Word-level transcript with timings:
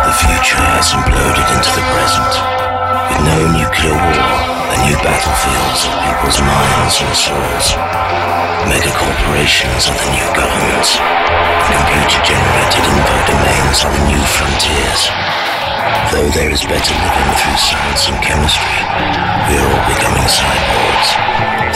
The 0.06 0.14
future 0.22 0.62
has 0.70 0.94
imploded 0.94 1.48
into 1.50 1.70
the 1.74 1.82
present, 1.90 2.32
with 3.10 3.20
no 3.26 3.38
nuclear 3.58 3.98
war 3.98 4.22
and 4.70 4.78
new 4.86 4.94
battlefields 5.02 5.90
of 5.90 5.98
people's 6.06 6.38
minds 6.38 7.02
and 7.02 7.10
souls. 7.10 7.74
Mega 8.70 8.94
corporations 8.94 9.90
are 9.90 9.98
the 9.98 10.10
new 10.14 10.28
governments, 10.38 10.94
and 10.94 11.74
computer-generated 11.74 12.86
info 12.86 13.18
domains 13.34 13.82
are 13.82 13.90
the 13.90 14.04
new 14.14 14.22
frontiers. 14.30 15.10
Though 16.12 16.30
there 16.32 16.50
is 16.50 16.64
better 16.64 16.94
living 16.94 17.30
through 17.38 17.60
science 17.60 18.08
and 18.08 18.18
chemistry, 18.20 18.78
we 19.48 19.54
are 19.60 19.68
all 19.68 19.84
becoming 19.88 20.28
cyborgs. 20.28 21.08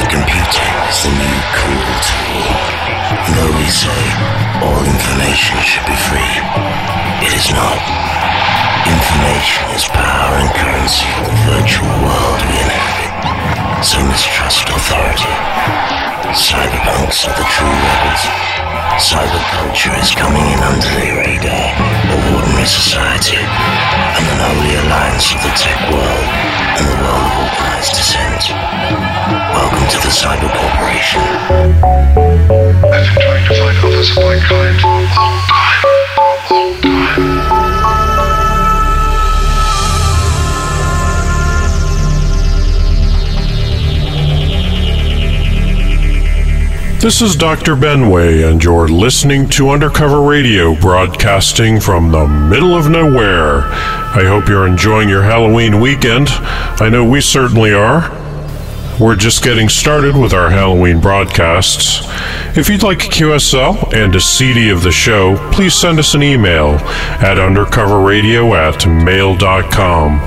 The 0.00 0.08
computer 0.08 0.66
is 0.88 0.98
the 1.04 1.12
new 1.12 1.38
cool 1.56 1.88
tool. 2.04 2.46
Though 3.36 3.54
we 3.56 3.68
say 3.68 4.02
all 4.64 4.82
information 4.82 5.56
should 5.62 5.86
be 5.86 5.98
free, 6.08 6.34
it 7.24 7.32
is 7.32 7.52
not. 7.52 7.80
Information 8.88 9.64
is 9.76 9.84
power 9.88 10.34
and 10.40 10.50
currency 10.56 11.06
of 11.20 11.24
the 11.28 11.36
virtual 11.48 11.92
world 12.02 12.40
we 12.48 12.56
inhabit. 12.58 13.12
So 13.84 13.98
mistrust 14.06 14.68
authority. 14.68 15.34
Cyberpunks 16.32 17.28
are 17.28 17.36
the 17.36 17.46
true 17.46 17.68
rebels. 17.68 18.61
Cyberculture 19.00 19.96
is 20.02 20.14
coming 20.14 20.44
in 20.52 20.60
under 20.60 20.86
the 21.00 21.16
radar 21.16 21.72
of 22.12 22.34
ordinary 22.36 22.66
society, 22.66 23.38
and 23.38 24.24
an 24.28 24.36
unholy 24.36 24.76
alliance 24.84 25.32
of 25.32 25.40
the 25.40 25.48
tech 25.56 25.80
world 25.88 26.28
and 26.76 26.84
the 26.84 26.96
world 27.00 27.24
of 27.24 27.40
organized 27.40 27.96
dissent. 27.96 28.52
Welcome 29.56 29.88
to 29.88 29.98
the 30.04 30.12
Cyber 30.12 30.50
Corporation. 30.52 31.24
I've 32.84 33.08
been 33.08 33.16
trying 33.16 33.48
to 33.48 33.54
find 33.56 33.78
others 33.80 34.10
of 34.10 34.24
my 34.24 34.38
kind 34.44 35.31
This 47.02 47.20
is 47.20 47.34
Dr. 47.34 47.74
Benway, 47.74 48.48
and 48.48 48.62
you're 48.62 48.86
listening 48.86 49.48
to 49.48 49.70
Undercover 49.70 50.22
Radio, 50.22 50.78
broadcasting 50.78 51.80
from 51.80 52.12
the 52.12 52.28
middle 52.28 52.76
of 52.76 52.88
nowhere. 52.88 53.62
I 53.64 54.22
hope 54.24 54.48
you're 54.48 54.68
enjoying 54.68 55.08
your 55.08 55.24
Halloween 55.24 55.80
weekend. 55.80 56.28
I 56.30 56.88
know 56.88 57.04
we 57.04 57.20
certainly 57.20 57.74
are. 57.74 58.08
We're 59.00 59.16
just 59.16 59.42
getting 59.42 59.68
started 59.68 60.16
with 60.16 60.32
our 60.32 60.48
Halloween 60.48 61.00
broadcasts. 61.00 62.02
If 62.56 62.68
you'd 62.68 62.84
like 62.84 63.04
a 63.04 63.08
QSL 63.08 63.92
and 63.92 64.14
a 64.14 64.20
CD 64.20 64.70
of 64.70 64.84
the 64.84 64.92
show, 64.92 65.36
please 65.50 65.74
send 65.74 65.98
us 65.98 66.14
an 66.14 66.22
email 66.22 66.76
at 67.18 67.36
undercoverradio 67.36 68.54
at 68.54 68.86
mail.com. 68.86 70.18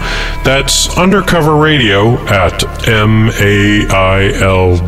That's 0.43 0.89
undercoverradio 0.89 2.17
at 2.29 2.65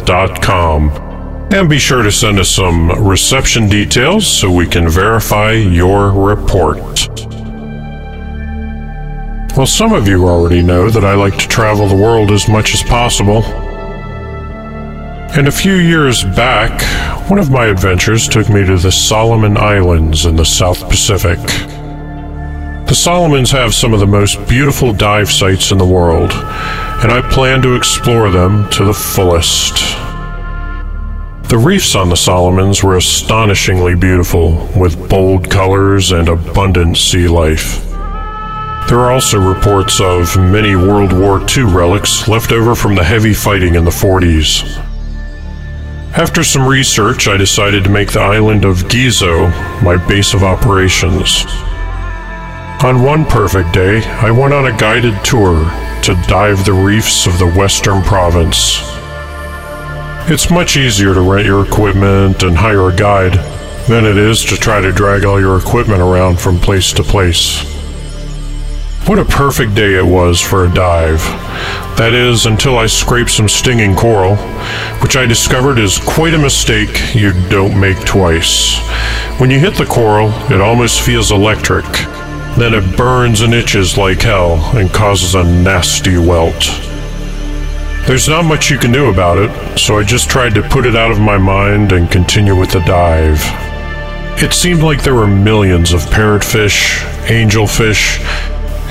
mail.com. 0.01 1.06
And 1.49 1.69
be 1.69 1.79
sure 1.79 2.03
to 2.03 2.11
send 2.11 2.39
us 2.39 2.49
some 2.49 2.91
reception 3.07 3.69
details 3.69 4.27
so 4.27 4.51
we 4.51 4.67
can 4.67 4.89
verify 4.89 5.53
your 5.53 6.11
report. 6.11 7.07
Well, 9.55 9.65
some 9.65 9.93
of 9.93 10.07
you 10.07 10.27
already 10.27 10.61
know 10.61 10.89
that 10.89 11.05
I 11.05 11.15
like 11.15 11.37
to 11.37 11.47
travel 11.47 11.87
the 11.87 11.95
world 11.95 12.31
as 12.31 12.49
much 12.49 12.73
as 12.73 12.83
possible. 12.83 13.43
And 15.37 15.47
a 15.47 15.51
few 15.51 15.75
years 15.75 16.23
back, 16.23 16.81
one 17.29 17.39
of 17.39 17.49
my 17.49 17.67
adventures 17.67 18.27
took 18.27 18.49
me 18.49 18.65
to 18.65 18.77
the 18.77 18.91
Solomon 18.91 19.57
Islands 19.57 20.25
in 20.25 20.35
the 20.35 20.45
South 20.45 20.87
Pacific. 20.89 21.39
The 22.87 22.95
Solomons 22.95 23.51
have 23.51 23.73
some 23.73 23.93
of 23.93 23.99
the 24.01 24.05
most 24.05 24.45
beautiful 24.49 24.93
dive 24.93 25.31
sites 25.31 25.71
in 25.71 25.77
the 25.77 25.85
world, 25.85 26.31
and 26.33 27.11
I 27.11 27.27
plan 27.31 27.61
to 27.61 27.75
explore 27.75 28.29
them 28.29 28.69
to 28.71 28.83
the 28.83 28.93
fullest. 28.93 30.06
The 31.49 31.57
reefs 31.57 31.95
on 31.95 32.09
the 32.09 32.17
Solomons 32.17 32.83
were 32.83 32.97
astonishingly 32.97 33.95
beautiful, 33.95 34.69
with 34.75 35.07
bold 35.07 35.49
colors 35.49 36.11
and 36.11 36.27
abundant 36.27 36.97
sea 36.97 37.29
life. 37.29 37.85
There 38.89 38.99
are 38.99 39.13
also 39.13 39.39
reports 39.39 40.01
of 40.01 40.35
many 40.35 40.75
World 40.75 41.13
War 41.13 41.39
II 41.39 41.63
relics 41.63 42.27
left 42.27 42.51
over 42.51 42.75
from 42.75 42.95
the 42.95 43.03
heavy 43.05 43.33
fighting 43.33 43.75
in 43.75 43.85
the 43.85 43.91
40s. 43.91 44.65
After 46.17 46.43
some 46.43 46.67
research, 46.67 47.29
I 47.29 47.37
decided 47.37 47.85
to 47.85 47.89
make 47.89 48.11
the 48.11 48.19
island 48.19 48.65
of 48.65 48.89
Gizo 48.89 49.49
my 49.81 49.95
base 50.05 50.33
of 50.33 50.43
operations. 50.43 51.45
On 52.83 53.03
one 53.03 53.23
perfect 53.23 53.73
day, 53.73 54.03
I 54.03 54.31
went 54.31 54.53
on 54.53 54.65
a 54.65 54.77
guided 54.77 55.23
tour 55.23 55.63
to 56.03 56.23
dive 56.27 56.65
the 56.65 56.73
reefs 56.73 57.25
of 57.25 57.39
the 57.39 57.49
Western 57.51 58.01
Province. 58.03 58.96
It's 60.29 60.49
much 60.49 60.75
easier 60.75 61.13
to 61.13 61.21
rent 61.21 61.45
your 61.45 61.65
equipment 61.65 62.43
and 62.43 62.57
hire 62.57 62.89
a 62.89 62.93
guide 62.93 63.35
than 63.87 64.05
it 64.05 64.17
is 64.17 64.43
to 64.43 64.57
try 64.57 64.81
to 64.81 64.91
drag 64.91 65.23
all 65.23 65.39
your 65.39 65.57
equipment 65.57 66.01
around 66.01 66.37
from 66.37 66.59
place 66.59 66.91
to 66.93 67.01
place. 67.01 67.63
What 69.07 69.19
a 69.19 69.23
perfect 69.23 69.73
day 69.73 69.93
it 69.93 70.05
was 70.05 70.41
for 70.41 70.65
a 70.65 70.73
dive. 70.73 71.21
That 71.95 72.11
is, 72.13 72.45
until 72.45 72.77
I 72.77 72.87
scraped 72.87 73.29
some 73.29 73.47
stinging 73.47 73.95
coral, 73.95 74.35
which 75.01 75.15
I 75.15 75.25
discovered 75.25 75.79
is 75.79 75.97
quite 75.97 76.33
a 76.33 76.37
mistake 76.37 77.15
you 77.15 77.31
don't 77.47 77.79
make 77.79 78.03
twice. 78.03 78.79
When 79.39 79.49
you 79.49 79.59
hit 79.59 79.75
the 79.75 79.85
coral, 79.85 80.31
it 80.51 80.59
almost 80.59 80.99
feels 80.99 81.31
electric. 81.31 81.85
Then 82.57 82.73
it 82.73 82.97
burns 82.97 83.39
and 83.39 83.53
itches 83.53 83.97
like 83.97 84.23
hell 84.23 84.55
and 84.75 84.93
causes 84.93 85.35
a 85.35 85.43
nasty 85.45 86.17
welt. 86.17 86.86
There's 88.07 88.29
not 88.29 88.45
much 88.45 88.69
you 88.69 88.77
can 88.77 88.93
do 88.93 89.09
about 89.09 89.37
it, 89.37 89.77
so 89.77 89.97
I 89.97 90.03
just 90.03 90.29
tried 90.29 90.55
to 90.55 90.61
put 90.61 90.85
it 90.85 90.95
out 90.95 91.11
of 91.11 91.19
my 91.19 91.37
mind 91.37 91.91
and 91.91 92.09
continue 92.09 92.55
with 92.55 92.71
the 92.71 92.79
dive. 92.79 93.41
It 94.41 94.53
seemed 94.53 94.81
like 94.81 95.03
there 95.03 95.13
were 95.13 95.27
millions 95.27 95.91
of 95.91 95.99
parrotfish, 96.03 96.99
angelfish, 97.27 98.23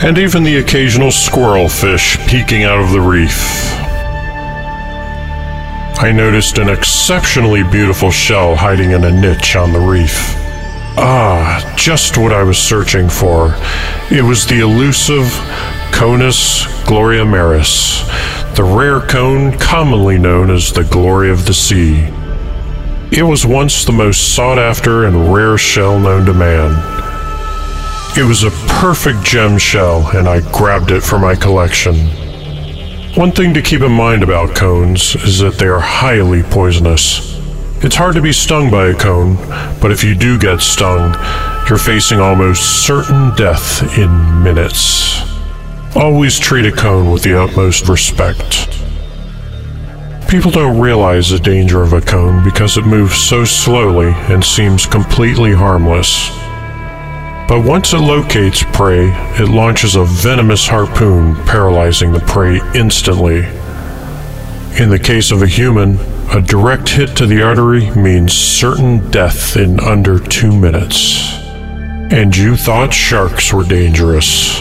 and 0.04 0.18
even 0.18 0.42
the 0.42 0.58
occasional 0.58 1.08
squirrelfish 1.08 2.28
peeking 2.28 2.64
out 2.64 2.78
of 2.78 2.90
the 2.90 3.00
reef. 3.00 3.40
I 5.98 6.12
noticed 6.14 6.58
an 6.58 6.69
exceptionally 6.69 7.62
beautiful 7.62 8.10
shell 8.10 8.54
hiding 8.54 8.90
in 8.90 9.02
a 9.04 9.10
niche 9.10 9.56
on 9.56 9.72
the 9.72 9.80
reef. 9.80 10.34
Ah, 10.98 11.74
just 11.74 12.19
what 12.19 12.34
I 12.34 12.42
was 12.42 12.58
searching 12.58 13.08
for. 13.08 13.56
It 14.10 14.22
was 14.22 14.46
the 14.46 14.60
elusive 14.60 15.24
Conus 15.90 16.66
gloriamaris, 16.84 18.04
the 18.56 18.64
rare 18.64 19.03
cone 19.03 19.53
commonly 19.58 20.17
known 20.17 20.50
as 20.50 20.73
the 20.73 20.85
glory 20.85 21.31
of 21.31 21.44
the 21.44 21.53
sea. 21.53 22.08
It 23.12 23.23
was 23.23 23.44
once 23.44 23.85
the 23.85 23.93
most 23.93 24.35
sought 24.35 24.58
after 24.58 25.05
and 25.05 25.31
rare 25.31 25.58
shell 25.58 26.00
known 26.00 26.25
to 26.25 26.32
man. 26.32 26.73
It 28.17 28.25
was 28.26 28.44
a 28.44 28.50
perfect 28.81 29.23
gem 29.23 29.58
shell, 29.58 30.08
and 30.17 30.26
I 30.26 30.41
grabbed 30.53 30.91
it 30.91 31.03
for 31.03 31.19
my 31.19 31.35
collection. 31.35 31.97
One 33.14 33.31
thing 33.31 33.53
to 33.53 33.61
keep 33.61 33.82
in 33.82 33.93
mind 33.93 34.23
about 34.23 34.56
cones 34.56 35.14
is 35.17 35.38
that 35.41 35.58
they 35.58 35.67
are 35.67 35.79
highly 35.79 36.43
poisonous. 36.43 37.38
It's 37.85 37.94
hard 37.94 38.14
to 38.14 38.23
be 38.23 38.32
stung 38.32 38.70
by 38.70 38.87
a 38.87 38.94
cone, 38.94 39.37
but 39.82 39.93
if 39.93 40.03
you 40.03 40.14
do 40.14 40.38
get 40.38 40.62
stung, 40.62 41.12
you're 41.69 41.79
facing 41.79 42.20
almost 42.20 42.87
certain 42.87 43.35
death 43.37 43.82
in 43.99 44.43
minutes. 44.43 45.35
Always 45.96 46.38
treat 46.38 46.66
a 46.66 46.72
cone 46.72 47.10
with 47.10 47.22
the 47.22 47.43
utmost 47.43 47.88
respect. 47.88 48.69
People 50.28 50.50
don't 50.50 50.78
realize 50.78 51.31
the 51.31 51.38
danger 51.38 51.82
of 51.82 51.94
a 51.94 52.02
cone 52.02 52.44
because 52.44 52.76
it 52.76 52.84
moves 52.84 53.16
so 53.16 53.46
slowly 53.46 54.12
and 54.28 54.44
seems 54.44 54.84
completely 54.84 55.54
harmless. 55.54 56.28
But 57.48 57.64
once 57.64 57.94
it 57.94 58.00
locates 58.00 58.62
prey, 58.62 59.08
it 59.40 59.48
launches 59.48 59.94
a 59.94 60.04
venomous 60.04 60.66
harpoon, 60.66 61.34
paralyzing 61.46 62.12
the 62.12 62.20
prey 62.20 62.60
instantly. 62.75 63.46
In 64.78 64.90
the 64.90 65.00
case 65.02 65.31
of 65.31 65.40
a 65.40 65.46
human, 65.46 65.98
a 66.31 66.43
direct 66.43 66.90
hit 66.90 67.16
to 67.16 67.25
the 67.25 67.43
artery 67.43 67.90
means 67.93 68.34
certain 68.34 69.10
death 69.10 69.56
in 69.56 69.81
under 69.81 70.19
two 70.19 70.54
minutes. 70.54 71.32
And 72.12 72.37
you 72.37 72.54
thought 72.54 72.93
sharks 72.93 73.50
were 73.50 73.64
dangerous. 73.64 74.60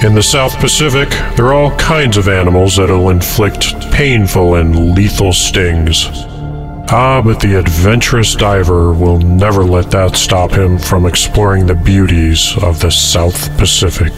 In 0.00 0.14
the 0.14 0.22
South 0.22 0.58
Pacific, 0.58 1.10
there 1.36 1.46
are 1.46 1.54
all 1.54 1.76
kinds 1.76 2.16
of 2.16 2.28
animals 2.28 2.76
that'll 2.76 3.10
inflict 3.10 3.72
painful 3.92 4.56
and 4.56 4.94
lethal 4.94 5.32
stings. 5.32 6.06
Ah, 6.94 7.22
but 7.24 7.40
the 7.40 7.58
adventurous 7.58 8.34
diver 8.34 8.92
will 8.92 9.18
never 9.18 9.64
let 9.64 9.90
that 9.92 10.16
stop 10.16 10.50
him 10.50 10.78
from 10.78 11.06
exploring 11.06 11.66
the 11.66 11.74
beauties 11.74 12.52
of 12.62 12.80
the 12.80 12.90
South 12.90 13.56
Pacific. 13.56 14.12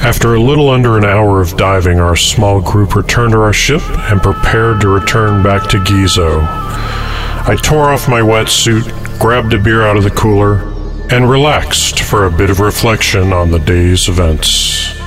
After 0.00 0.34
a 0.34 0.40
little 0.40 0.70
under 0.70 0.96
an 0.96 1.04
hour 1.04 1.42
of 1.42 1.56
diving, 1.58 2.00
our 2.00 2.16
small 2.16 2.62
group 2.62 2.94
returned 2.94 3.32
to 3.32 3.40
our 3.40 3.52
ship 3.52 3.82
and 4.10 4.22
prepared 4.22 4.80
to 4.80 4.88
return 4.88 5.42
back 5.42 5.68
to 5.68 5.76
Gizo. 5.76 6.40
I 7.46 7.56
tore 7.56 7.90
off 7.90 8.08
my 8.08 8.20
wetsuit, 8.20 9.18
grabbed 9.18 9.52
a 9.54 9.58
beer 9.58 9.82
out 9.82 9.96
of 9.96 10.04
the 10.04 10.10
cooler, 10.10 10.72
and 11.10 11.30
relaxed 11.30 12.00
for 12.00 12.26
a 12.26 12.30
bit 12.30 12.50
of 12.50 12.60
reflection 12.60 13.32
on 13.32 13.50
the 13.50 13.58
day's 13.58 14.08
events. 14.08 14.98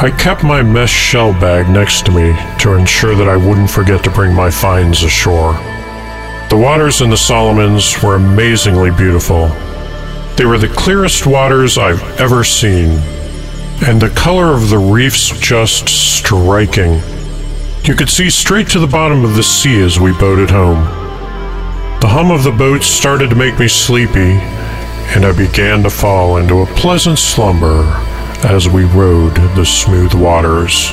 I 0.00 0.14
kept 0.18 0.44
my 0.44 0.62
mesh 0.62 0.92
shell 0.92 1.32
bag 1.32 1.68
next 1.68 2.04
to 2.06 2.12
me 2.12 2.36
to 2.60 2.74
ensure 2.74 3.14
that 3.14 3.28
I 3.28 3.36
wouldn't 3.36 3.70
forget 3.70 4.04
to 4.04 4.10
bring 4.10 4.34
my 4.34 4.50
finds 4.50 5.02
ashore. 5.02 5.54
The 6.50 6.60
waters 6.60 7.00
in 7.00 7.10
the 7.10 7.16
Solomons 7.16 8.02
were 8.02 8.16
amazingly 8.16 8.90
beautiful. 8.90 9.48
They 10.36 10.44
were 10.44 10.58
the 10.58 10.68
clearest 10.68 11.26
waters 11.26 11.78
I've 11.78 12.02
ever 12.20 12.44
seen, 12.44 12.98
and 13.86 14.00
the 14.00 14.12
color 14.14 14.52
of 14.52 14.68
the 14.68 14.78
reefs 14.78 15.30
just 15.40 15.88
striking. 15.88 17.00
You 17.84 17.94
could 17.94 18.08
see 18.08 18.30
straight 18.30 18.68
to 18.68 18.78
the 18.78 18.86
bottom 18.86 19.26
of 19.26 19.36
the 19.36 19.42
sea 19.42 19.78
as 19.82 20.00
we 20.00 20.12
boated 20.12 20.48
home. 20.48 20.84
The 22.00 22.08
hum 22.08 22.30
of 22.30 22.42
the 22.42 22.50
boat 22.50 22.82
started 22.82 23.28
to 23.28 23.36
make 23.36 23.58
me 23.58 23.68
sleepy, 23.68 24.38
and 25.12 25.26
I 25.26 25.36
began 25.36 25.82
to 25.82 25.90
fall 25.90 26.38
into 26.38 26.60
a 26.60 26.66
pleasant 26.66 27.18
slumber 27.18 27.82
as 28.42 28.70
we 28.70 28.84
rode 28.84 29.34
the 29.54 29.66
smooth 29.66 30.14
waters. 30.14 30.92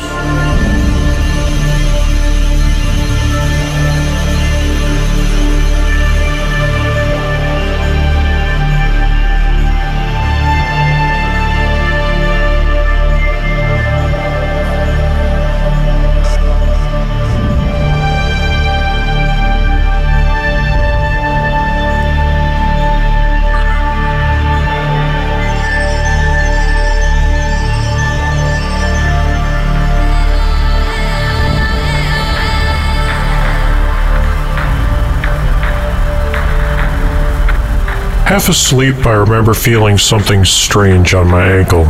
Half 38.31 38.47
asleep, 38.47 39.05
I 39.05 39.11
remember 39.11 39.53
feeling 39.53 39.97
something 39.97 40.45
strange 40.45 41.13
on 41.13 41.27
my 41.27 41.51
ankle. 41.51 41.83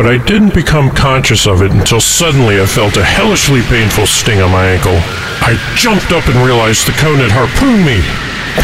But 0.00 0.08
I 0.08 0.16
didn't 0.16 0.54
become 0.54 0.88
conscious 0.88 1.46
of 1.46 1.60
it 1.60 1.70
until 1.70 2.00
suddenly 2.00 2.58
I 2.58 2.64
felt 2.64 2.96
a 2.96 3.04
hellishly 3.04 3.60
painful 3.68 4.06
sting 4.06 4.40
on 4.40 4.50
my 4.50 4.64
ankle. 4.64 4.96
I 5.44 5.60
jumped 5.76 6.10
up 6.10 6.26
and 6.26 6.40
realized 6.40 6.88
the 6.88 6.96
cone 6.96 7.20
had 7.20 7.28
harpooned 7.28 7.84
me. 7.84 8.00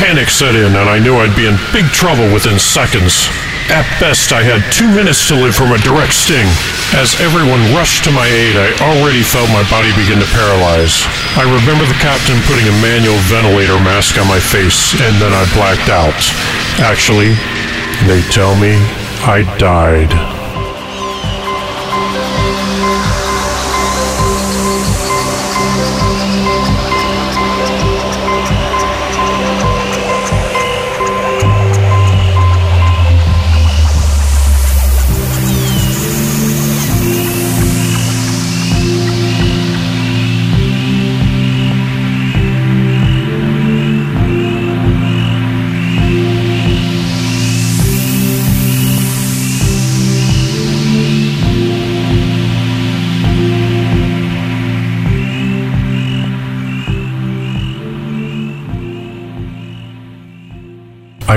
Panic 0.00 0.30
set 0.30 0.56
in, 0.56 0.72
and 0.72 0.88
I 0.88 0.98
knew 0.98 1.12
I'd 1.16 1.36
be 1.36 1.44
in 1.44 1.60
big 1.76 1.84
trouble 1.92 2.32
within 2.32 2.58
seconds. 2.58 3.28
At 3.68 3.84
best, 4.00 4.32
I 4.32 4.40
had 4.40 4.64
two 4.72 4.88
minutes 4.88 5.28
to 5.28 5.36
live 5.36 5.52
from 5.54 5.76
a 5.76 5.78
direct 5.84 6.16
sting. 6.16 6.48
As 6.96 7.20
everyone 7.20 7.60
rushed 7.76 8.02
to 8.04 8.10
my 8.10 8.24
aid, 8.24 8.56
I 8.56 8.72
already 8.80 9.20
felt 9.20 9.52
my 9.52 9.60
body 9.68 9.92
begin 9.92 10.16
to 10.24 10.28
paralyze. 10.32 11.04
I 11.36 11.44
remember 11.44 11.84
the 11.84 12.00
captain 12.00 12.40
putting 12.48 12.64
a 12.64 12.80
manual 12.80 13.20
ventilator 13.28 13.76
mask 13.84 14.16
on 14.16 14.26
my 14.26 14.40
face, 14.40 14.96
and 14.96 15.20
then 15.20 15.36
I 15.36 15.44
blacked 15.52 15.92
out. 15.92 16.16
Actually, 16.80 17.36
they 18.08 18.24
tell 18.32 18.56
me 18.56 18.80
I 19.28 19.44
died. 19.58 20.37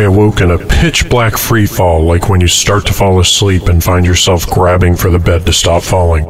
I 0.01 0.05
awoke 0.05 0.41
in 0.41 0.50
a 0.50 0.58
pitch 0.58 1.08
black 1.12 1.38
free 1.38 1.67
fall, 1.67 2.03
like 2.03 2.27
when 2.27 2.41
you 2.41 2.48
start 2.48 2.88
to 2.88 2.93
fall 2.93 3.20
asleep 3.20 3.67
and 3.67 3.84
find 3.84 4.03
yourself 4.03 4.48
grabbing 4.48 4.96
for 4.96 5.12
the 5.12 5.20
bed 5.20 5.46
to 5.46 5.53
stop 5.53 5.84
falling. 5.84 6.25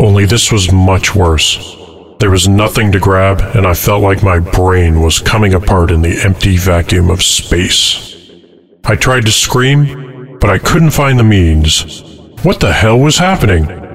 Only 0.00 0.26
this 0.26 0.50
was 0.50 0.72
much 0.72 1.14
worse. 1.14 1.76
There 2.18 2.32
was 2.32 2.48
nothing 2.48 2.90
to 2.90 2.98
grab, 2.98 3.40
and 3.54 3.64
I 3.64 3.74
felt 3.74 4.02
like 4.02 4.24
my 4.24 4.40
brain 4.40 5.02
was 5.02 5.20
coming 5.20 5.54
apart 5.54 5.92
in 5.92 6.02
the 6.02 6.20
empty 6.20 6.56
vacuum 6.56 7.08
of 7.08 7.22
space. 7.22 8.28
I 8.84 8.96
tried 8.96 9.26
to 9.26 9.30
scream, 9.30 10.38
but 10.40 10.50
I 10.50 10.58
couldn't 10.58 10.90
find 10.90 11.16
the 11.16 11.22
means. 11.22 12.02
What 12.42 12.58
the 12.58 12.72
hell 12.72 12.98
was 12.98 13.18
happening? 13.18 13.85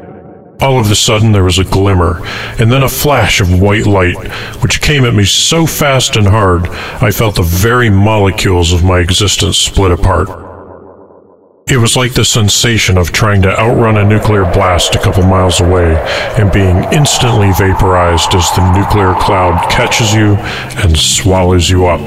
All 0.62 0.80
of 0.80 0.92
a 0.92 0.96
sudden, 0.96 1.32
there 1.32 1.44
was 1.44 1.58
a 1.58 1.64
glimmer, 1.64 2.22
and 2.60 2.72
then 2.72 2.84
a 2.84 2.88
flash 2.88 3.42
of 3.42 3.60
white 3.60 3.88
light, 3.88 4.16
which 4.62 4.80
came 4.80 5.06
at 5.06 5.16
me 5.16 5.26
so 5.26 5.66
fast 5.66 6.16
and 6.16 6.28
hard, 6.28 6.68
I 7.02 7.10
felt 7.10 7.36
the 7.36 7.42
very 7.42 7.90
molecules 7.90 8.72
of 8.72 8.84
my 8.84 9.00
existence 9.00 9.58
split 9.58 9.92
apart. 9.92 10.30
It 11.68 11.78
was 11.78 11.96
like 11.96 12.14
the 12.14 12.26
sensation 12.26 12.98
of 13.00 13.12
trying 13.12 13.42
to 13.44 13.60
outrun 13.60 13.98
a 13.98 14.04
nuclear 14.04 14.44
blast 14.44 14.94
a 14.94 15.00
couple 15.00 15.24
miles 15.24 15.62
away 15.62 15.96
and 16.38 16.52
being 16.52 16.84
instantly 16.94 17.52
vaporized 17.54 18.36
as 18.36 18.50
the 18.52 18.74
nuclear 18.74 19.16
cloud 19.16 19.68
catches 19.72 20.14
you 20.14 20.36
and 20.84 20.96
swallows 20.96 21.70
you 21.72 21.88
up. 21.88 22.02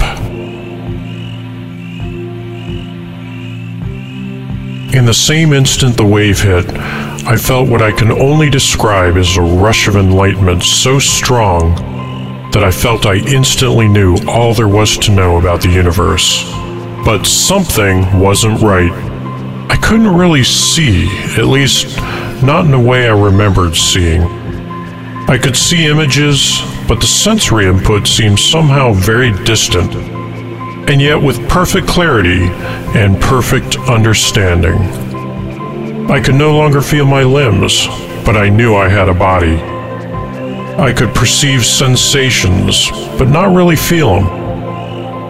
In 4.94 5.06
the 5.06 5.14
same 5.14 5.52
instant 5.52 5.96
the 5.96 6.06
wave 6.06 6.40
hit, 6.40 6.66
I 7.26 7.36
felt 7.38 7.70
what 7.70 7.80
I 7.80 7.90
can 7.90 8.12
only 8.12 8.50
describe 8.50 9.16
as 9.16 9.36
a 9.36 9.42
rush 9.42 9.88
of 9.88 9.96
enlightenment 9.96 10.62
so 10.62 10.98
strong 10.98 11.74
that 12.52 12.62
I 12.62 12.70
felt 12.70 13.06
I 13.06 13.14
instantly 13.14 13.88
knew 13.88 14.16
all 14.28 14.52
there 14.52 14.68
was 14.68 14.98
to 14.98 15.10
know 15.10 15.38
about 15.38 15.62
the 15.62 15.70
universe. 15.70 16.44
But 17.04 17.24
something 17.24 18.20
wasn't 18.20 18.60
right. 18.60 18.92
I 19.70 19.76
couldn't 19.76 20.14
really 20.14 20.44
see, 20.44 21.08
at 21.38 21.46
least 21.46 21.96
not 22.42 22.66
in 22.66 22.70
the 22.70 22.78
way 22.78 23.08
I 23.08 23.18
remembered 23.18 23.74
seeing. 23.74 24.22
I 25.26 25.38
could 25.42 25.56
see 25.56 25.86
images, 25.86 26.60
but 26.86 27.00
the 27.00 27.06
sensory 27.06 27.66
input 27.66 28.06
seemed 28.06 28.38
somehow 28.38 28.92
very 28.92 29.32
distant 29.44 29.94
and 30.86 31.00
yet 31.00 31.16
with 31.16 31.48
perfect 31.48 31.86
clarity 31.86 32.44
and 32.94 33.18
perfect 33.18 33.78
understanding. 33.88 35.03
I 36.08 36.20
could 36.20 36.34
no 36.34 36.54
longer 36.56 36.82
feel 36.82 37.06
my 37.06 37.22
limbs, 37.22 37.86
but 38.26 38.36
I 38.36 38.50
knew 38.50 38.74
I 38.74 38.88
had 38.88 39.08
a 39.08 39.14
body. 39.14 39.56
I 40.78 40.92
could 40.92 41.14
perceive 41.14 41.64
sensations, 41.64 42.90
but 43.18 43.28
not 43.28 43.54
really 43.54 43.74
feel 43.74 44.14
them. 44.14 44.26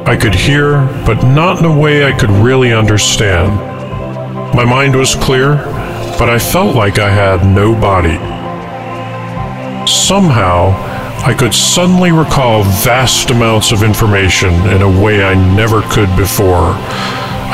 I 0.06 0.16
could 0.16 0.34
hear, 0.34 0.84
but 1.06 1.22
not 1.22 1.60
in 1.60 1.64
a 1.64 1.78
way 1.78 2.04
I 2.04 2.18
could 2.18 2.30
really 2.30 2.72
understand. 2.72 3.54
My 4.54 4.64
mind 4.64 4.96
was 4.96 5.14
clear, 5.14 5.56
but 6.18 6.28
I 6.28 6.38
felt 6.40 6.74
like 6.74 6.98
I 6.98 7.10
had 7.10 7.46
no 7.46 7.72
body. 7.72 8.18
Somehow, 9.86 10.70
I 11.24 11.34
could 11.34 11.54
suddenly 11.54 12.10
recall 12.10 12.64
vast 12.64 13.30
amounts 13.30 13.70
of 13.70 13.82
information 13.82 14.52
in 14.70 14.82
a 14.82 15.02
way 15.02 15.22
I 15.24 15.34
never 15.54 15.82
could 15.82 16.14
before. 16.16 16.74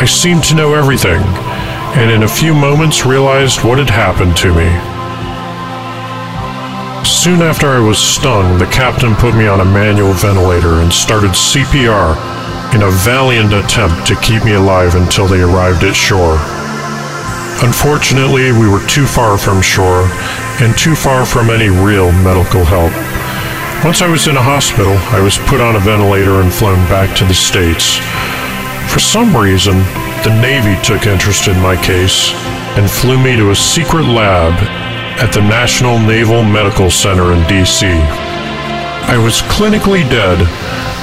I 0.01 0.07
seemed 0.07 0.43
to 0.45 0.55
know 0.55 0.75
everything, 0.75 1.21
and 1.97 2.11
in 2.11 2.23
a 2.23 2.29
few 2.29 2.55
moments 2.55 3.05
realized 3.05 3.65
what 3.65 3.79
had 3.79 3.91
happened 3.91 4.37
to 4.37 4.55
me. 4.55 4.71
Soon 7.05 7.43
after 7.43 7.67
I 7.67 7.81
was 7.81 7.99
stung, 7.99 8.59
the 8.59 8.67
captain 8.67 9.15
put 9.15 9.35
me 9.35 9.47
on 9.47 9.61
a 9.61 9.65
manual 9.65 10.13
ventilator 10.13 10.81
and 10.81 10.93
started 10.93 11.33
CPR 11.33 12.15
in 12.75 12.83
a 12.83 12.91
valiant 13.03 13.53
attempt 13.53 14.07
to 14.07 14.21
keep 14.21 14.45
me 14.45 14.55
alive 14.55 14.95
until 14.95 15.27
they 15.27 15.43
arrived 15.43 15.83
at 15.83 15.97
shore. 15.97 16.39
Unfortunately, 17.67 18.53
we 18.53 18.69
were 18.69 18.87
too 18.87 19.07
far 19.07 19.37
from 19.37 19.61
shore 19.61 20.09
and 20.63 20.77
too 20.79 20.95
far 20.95 21.27
from 21.27 21.51
any 21.51 21.69
real 21.69 22.13
medical 22.23 22.65
help. 22.65 22.93
Once 23.85 24.01
I 24.01 24.09
was 24.09 24.29
in 24.29 24.37
a 24.37 24.43
hospital, 24.43 24.97
I 25.11 25.21
was 25.21 25.39
put 25.49 25.61
on 25.61 25.77
a 25.77 25.81
ventilator 25.81 26.41
and 26.41 26.53
flown 26.53 26.79
back 26.89 27.17
to 27.17 27.25
the 27.25 27.35
States. 27.35 27.97
For 28.93 29.01
some 29.01 29.37
reason, 29.37 29.83
the 30.23 30.41
Navy 30.41 30.77
took 30.83 31.07
interest 31.07 31.49
in 31.49 31.59
my 31.61 31.77
case 31.81 32.33
and 32.77 32.91
flew 32.91 33.19
me 33.19 33.37
to 33.37 33.51
a 33.51 33.55
secret 33.55 34.05
lab 34.05 34.53
at 35.17 35.33
the 35.33 35.41
National 35.41 35.99
Naval 35.99 36.43
Medical 36.43 36.91
Center 36.91 37.33
in 37.33 37.41
D.C. 37.49 37.87
I 37.87 39.17
was 39.17 39.41
clinically 39.49 40.05
dead, 40.09 40.39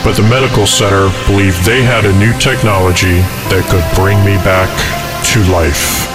but 0.05 0.13
the 0.13 0.27
medical 0.29 0.65
center 0.65 1.09
believed 1.25 1.65
they 1.65 1.81
had 1.81 2.05
a 2.05 2.19
new 2.21 2.31
technology 2.37 3.19
that 3.49 3.65
could 3.73 3.83
bring 3.97 4.21
me 4.21 4.37
back 4.45 4.69
to 5.33 5.41
life. 5.49 6.05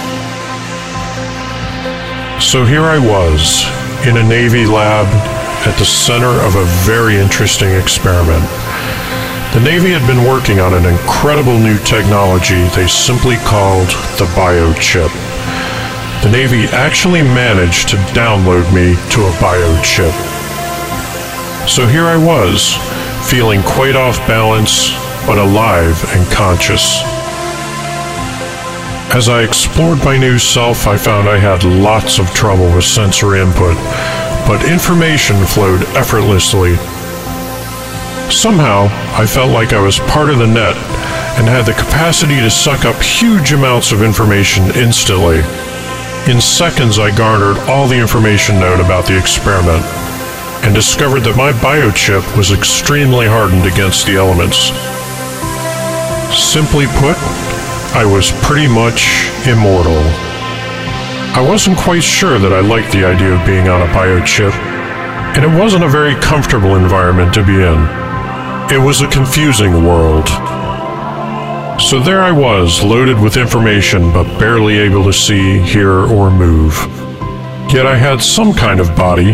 So 2.39 2.63
here 2.63 2.87
I 2.87 2.99
was, 2.99 3.67
in 4.07 4.15
a 4.15 4.23
Navy 4.23 4.65
lab 4.65 5.07
at 5.67 5.77
the 5.77 5.85
center 5.85 6.31
of 6.43 6.55
a 6.55 6.65
very 6.87 7.15
interesting 7.15 7.71
experiment. 7.75 8.47
The 9.53 9.59
Navy 9.59 9.91
had 9.91 10.01
been 10.07 10.25
working 10.25 10.59
on 10.59 10.73
an 10.73 10.85
incredible 10.85 11.59
new 11.59 11.77
technology 11.85 12.65
they 12.73 12.87
simply 12.87 13.35
called 13.37 13.87
the 14.17 14.25
biochip. 14.33 15.13
The 16.23 16.31
Navy 16.31 16.65
actually 16.73 17.21
managed 17.21 17.89
to 17.89 17.97
download 18.17 18.65
me 18.73 18.97
to 19.13 19.21
a 19.21 19.31
biochip. 19.37 20.09
So 21.69 21.85
here 21.85 22.05
I 22.05 22.17
was, 22.17 22.73
feeling 23.29 23.61
quite 23.61 23.95
off 23.95 24.17
balance, 24.27 24.89
but 25.27 25.37
alive 25.37 26.03
and 26.15 26.25
conscious. 26.33 27.01
As 29.13 29.29
I 29.29 29.43
explored 29.43 30.03
my 30.03 30.17
new 30.17 30.39
self, 30.39 30.87
I 30.87 30.97
found 30.97 31.29
I 31.29 31.37
had 31.37 31.63
lots 31.63 32.17
of 32.17 32.27
trouble 32.33 32.73
with 32.73 32.85
sensory 32.85 33.39
input 33.39 33.77
but 34.47 34.65
information 34.69 35.37
flowed 35.45 35.83
effortlessly. 35.95 36.75
Somehow, 38.33 38.87
I 39.13 39.25
felt 39.27 39.51
like 39.51 39.71
I 39.73 39.79
was 39.79 39.99
part 39.99 40.29
of 40.29 40.39
the 40.39 40.47
net 40.47 40.75
and 41.37 41.47
had 41.47 41.65
the 41.65 41.77
capacity 41.77 42.35
to 42.41 42.49
suck 42.49 42.83
up 42.83 42.99
huge 43.01 43.53
amounts 43.53 43.93
of 43.93 44.01
information 44.01 44.65
instantly. 44.75 45.39
In 46.27 46.41
seconds, 46.41 46.97
I 46.99 47.15
garnered 47.15 47.57
all 47.69 47.87
the 47.87 47.95
information 47.95 48.59
known 48.59 48.81
about 48.81 49.05
the 49.05 49.17
experiment 49.17 49.85
and 50.65 50.73
discovered 50.73 51.21
that 51.21 51.37
my 51.37 51.53
biochip 51.53 52.25
was 52.35 52.51
extremely 52.51 53.27
hardened 53.27 53.69
against 53.69 54.07
the 54.07 54.17
elements. 54.17 54.73
Simply 56.35 56.89
put, 56.99 57.15
I 57.95 58.03
was 58.03 58.33
pretty 58.41 58.67
much 58.67 59.29
immortal. 59.47 60.01
I 61.37 61.45
wasn't 61.47 61.77
quite 61.77 62.03
sure 62.03 62.39
that 62.39 62.51
I 62.51 62.59
liked 62.59 62.91
the 62.91 63.05
idea 63.05 63.37
of 63.37 63.45
being 63.45 63.69
on 63.69 63.85
a 63.85 63.93
biochip, 63.93 64.51
and 65.37 65.45
it 65.45 65.53
wasn't 65.55 65.85
a 65.85 65.89
very 65.89 66.15
comfortable 66.19 66.75
environment 66.75 67.31
to 67.35 67.45
be 67.45 67.61
in. 67.61 68.02
It 68.73 68.81
was 68.81 69.01
a 69.01 69.07
confusing 69.07 69.85
world. 69.85 70.27
So 71.79 71.99
there 71.99 72.23
I 72.23 72.31
was, 72.31 72.81
loaded 72.81 73.19
with 73.19 73.37
information, 73.37 74.11
but 74.11 74.39
barely 74.39 74.79
able 74.79 75.03
to 75.03 75.13
see, 75.13 75.59
hear, 75.59 75.91
or 75.91 76.31
move. 76.31 76.75
Yet 77.71 77.85
I 77.85 77.95
had 77.95 78.19
some 78.19 78.51
kind 78.51 78.79
of 78.79 78.95
body, 78.95 79.33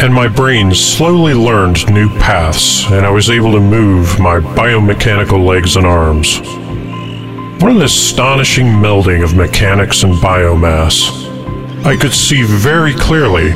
and 0.00 0.14
my 0.14 0.28
brain 0.28 0.72
slowly 0.72 1.34
learned 1.34 1.92
new 1.92 2.08
paths, 2.20 2.88
and 2.92 3.04
I 3.04 3.10
was 3.10 3.30
able 3.30 3.50
to 3.50 3.60
move 3.60 4.20
my 4.20 4.38
biomechanical 4.38 5.44
legs 5.44 5.74
and 5.74 5.84
arms. 5.84 6.38
What 7.60 7.72
an 7.72 7.82
astonishing 7.82 8.66
melding 8.66 9.24
of 9.24 9.34
mechanics 9.34 10.04
and 10.04 10.14
biomass. 10.14 11.10
I 11.84 11.96
could 11.96 12.14
see 12.14 12.44
very 12.44 12.94
clearly, 12.94 13.54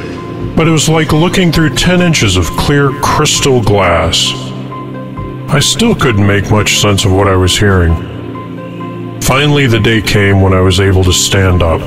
but 0.56 0.66
it 0.66 0.72
was 0.72 0.88
like 0.88 1.12
looking 1.12 1.52
through 1.52 1.76
10 1.76 2.02
inches 2.02 2.36
of 2.36 2.46
clear 2.46 2.90
crystal 3.00 3.62
glass. 3.62 4.49
I 5.52 5.58
still 5.58 5.96
couldn't 5.96 6.24
make 6.24 6.48
much 6.48 6.78
sense 6.78 7.04
of 7.04 7.10
what 7.10 7.26
I 7.26 7.34
was 7.34 7.58
hearing. 7.58 7.96
Finally, 9.20 9.66
the 9.66 9.80
day 9.80 10.00
came 10.00 10.40
when 10.40 10.52
I 10.52 10.60
was 10.60 10.78
able 10.78 11.02
to 11.02 11.12
stand 11.12 11.60
up. 11.60 11.80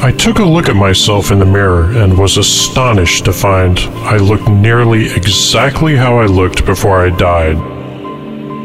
I 0.00 0.12
took 0.12 0.38
a 0.38 0.44
look 0.44 0.68
at 0.68 0.76
myself 0.76 1.32
in 1.32 1.40
the 1.40 1.44
mirror 1.44 1.90
and 1.90 2.16
was 2.16 2.36
astonished 2.36 3.24
to 3.24 3.32
find 3.32 3.80
I 3.80 4.18
looked 4.18 4.46
nearly 4.46 5.06
exactly 5.06 5.96
how 5.96 6.20
I 6.20 6.26
looked 6.26 6.64
before 6.66 7.04
I 7.04 7.10
died. 7.10 7.56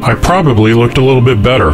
I 0.03 0.13
probably 0.13 0.75
looked 0.75 0.99
a 0.99 1.03
little 1.03 1.23
bit 1.23 1.41
better. 1.41 1.71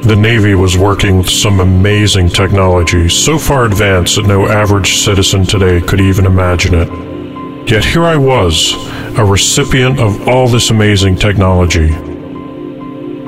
The 0.00 0.16
Navy 0.16 0.54
was 0.54 0.78
working 0.78 1.18
with 1.18 1.28
some 1.28 1.60
amazing 1.60 2.30
technology, 2.30 3.10
so 3.10 3.38
far 3.38 3.66
advanced 3.66 4.16
that 4.16 4.26
no 4.26 4.48
average 4.48 5.04
citizen 5.04 5.44
today 5.44 5.82
could 5.82 6.00
even 6.00 6.24
imagine 6.24 6.74
it. 6.74 7.70
Yet 7.70 7.84
here 7.84 8.04
I 8.04 8.16
was, 8.16 8.74
a 9.18 9.24
recipient 9.24 9.98
of 9.98 10.28
all 10.28 10.46
this 10.46 10.68
amazing 10.70 11.16
technology. 11.16 11.90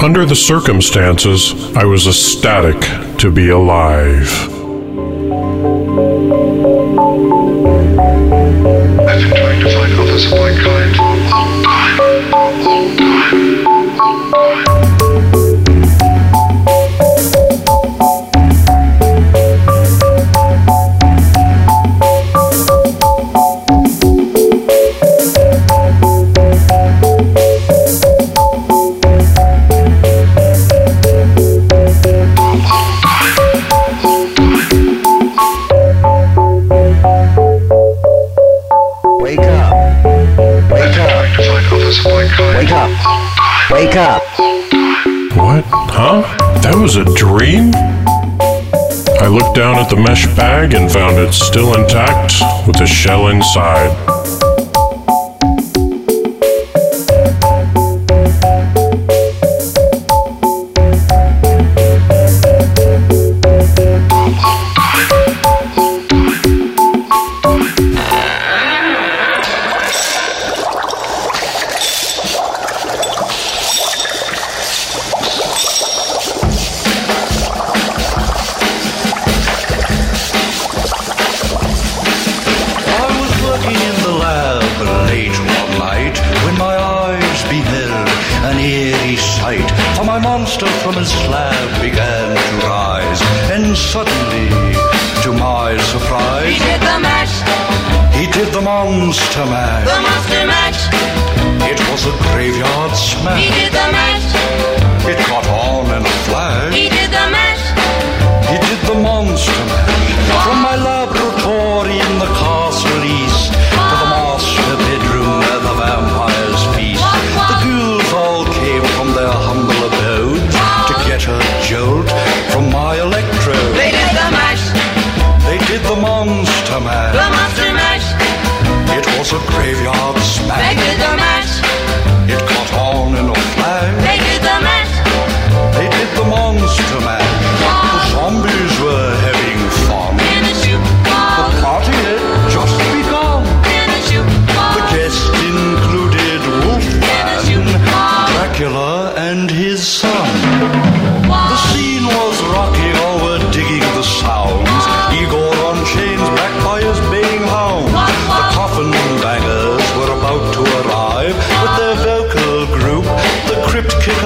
Under 0.00 0.26
the 0.26 0.36
circumstances, 0.36 1.54
I 1.74 1.84
was 1.84 2.06
ecstatic 2.06 2.78
to 3.18 3.30
be 3.30 3.48
alive. 3.48 4.30
I've 9.00 9.22
been 9.22 9.30
trying 9.30 9.60
to 9.60 9.74
find 9.74 9.92
others 9.98 10.26
of 10.26 10.32
my 10.32 10.52
kind 10.62 11.07
Wake 42.58 42.72
up. 42.72 42.90
Wake 43.70 43.94
up. 43.94 44.22
What? 45.38 45.64
Huh? 45.94 46.22
That 46.62 46.74
was 46.74 46.96
a 46.96 47.04
dream? 47.14 47.70
I 49.22 49.28
looked 49.28 49.54
down 49.54 49.76
at 49.76 49.88
the 49.88 49.94
mesh 49.94 50.26
bag 50.34 50.74
and 50.74 50.90
found 50.90 51.18
it 51.18 51.32
still 51.32 51.78
intact 51.78 52.34
with 52.66 52.74
the 52.74 52.84
shell 52.84 53.28
inside. 53.28 53.94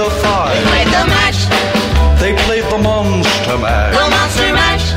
Kicker 0.02 0.14
Five. 0.18 0.58
Played 0.66 0.88
the 0.88 1.04
mash, 1.06 1.46
They 2.18 2.34
played 2.46 2.64
the 2.64 2.78
Monster 2.78 3.54
the 3.54 3.58
monster 4.10 4.50
mash. 4.52 4.94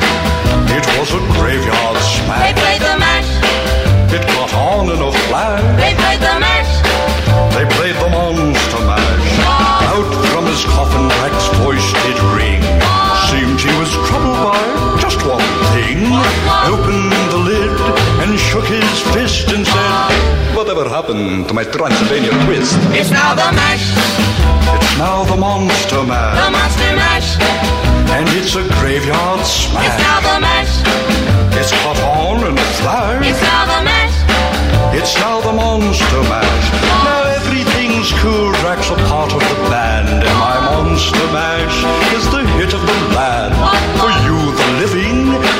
It 0.74 0.86
was 0.98 1.14
a 1.14 1.22
graveyard 1.38 1.98
smash. 2.02 2.42
They 2.42 2.54
played 2.58 2.82
the 2.82 2.98
mash, 2.98 3.30
It 4.10 4.26
got 4.34 4.54
on 4.54 4.90
in 4.90 4.98
a 4.98 5.12
flash. 5.30 5.62
they 5.78 5.94
played 5.94 6.22
the 6.26 6.36
mash. 6.42 6.72
They 7.54 7.66
played 7.78 7.96
the 8.02 8.10
Monster 8.10 8.82
Mash. 8.90 9.30
Out 9.94 10.10
from 10.34 10.46
his 10.50 10.66
coffin, 10.74 11.06
Drac's 11.22 11.48
voice 11.62 11.88
did 12.04 12.18
ring. 12.34 12.62
Seemed 13.30 13.60
he 13.62 13.74
was 13.78 13.92
troubled 14.10 14.42
by 14.42 14.58
just 14.98 15.22
one 15.26 15.46
thing. 15.76 16.02
Opened 16.66 17.12
the 17.30 17.42
lid 17.46 17.78
and 18.26 18.40
shook 18.40 18.66
his 18.66 18.90
fist 19.14 19.54
and 19.54 19.66
said, 19.68 20.56
Whatever 20.56 20.88
happened 20.90 21.48
to 21.48 21.54
my 21.54 21.64
Transylvania 21.64 22.32
twist? 22.46 22.74
It's 22.96 23.12
now 23.12 23.36
the 23.36 23.52
mash, 23.52 23.86
now 25.06 25.24
the 25.24 25.38
Monster 25.38 26.02
Mash. 26.04 26.38
the 26.42 26.50
monster 26.58 26.92
mash. 27.02 27.30
And 28.18 28.26
it's 28.38 28.56
a 28.56 28.66
graveyard 28.80 29.46
smash. 29.46 29.86
It's 29.86 30.00
now 30.02 30.18
the 30.30 30.38
mash, 30.48 30.74
It's 31.60 31.72
caught 31.82 32.02
on 32.18 32.38
and 32.48 32.58
a 32.58 32.68
flash. 32.82 33.22
it's 33.30 33.44
now 33.52 33.64
the 33.74 33.82
mash. 33.90 34.16
It's 34.98 35.14
now 35.24 35.38
the 35.48 35.54
Monster 35.54 36.22
Mash. 36.34 36.66
Now 37.10 37.22
everything's 37.38 38.10
cool. 38.22 38.50
Drac's 38.62 38.90
a 38.90 38.98
part 39.12 39.32
of 39.38 39.42
the 39.52 39.60
band, 39.70 40.10
and 40.28 40.38
my 40.48 40.58
Monster 40.72 41.28
Mash 41.38 41.78
is 42.18 42.26
the 42.34 42.42
hit 42.58 42.72
of 42.74 42.82
the 42.90 42.98
land. 43.18 43.54
For 44.02 44.12
you, 44.26 44.40
the 44.62 44.70
living, 44.82 45.20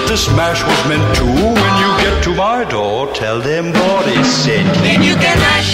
this 0.10 0.24
mash 0.40 0.62
was 0.70 0.82
meant 0.90 1.08
to. 1.20 1.26
When 1.62 1.74
you 1.84 1.90
get 2.06 2.16
to 2.28 2.32
my 2.34 2.64
door, 2.76 3.14
tell 3.14 3.40
them 3.42 3.66
Boris 3.78 4.30
said. 4.44 4.66
Then 4.88 5.04
you 5.04 5.16
can 5.24 5.38
mash, 5.48 5.72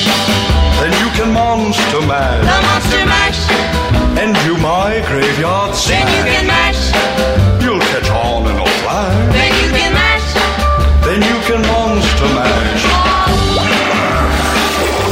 Then 0.82 0.94
you 1.02 1.10
can 1.14 1.32
Monster 1.34 2.02
Mash, 2.10 2.42
the 2.42 2.58
monster 2.68 3.06
mash. 3.06 3.42
and 4.22 4.34
you 4.46 4.58
my 4.58 5.00
graveyard 5.08 5.76
Then 5.88 6.08
you 6.16 6.24
can 6.34 6.48
mash, 6.48 6.82
You'll 7.64 7.80
catch 7.92 8.10
on 8.10 8.48
in 8.50 8.58
a 8.58 8.66
flash. 8.82 9.34
then 9.38 9.52
you 9.62 9.70
can 9.78 9.94
mash. 9.94 10.28
Then 11.06 11.20
you 11.30 11.38
can 11.48 11.62
Monster 11.72 12.30
Mash. 12.38 12.84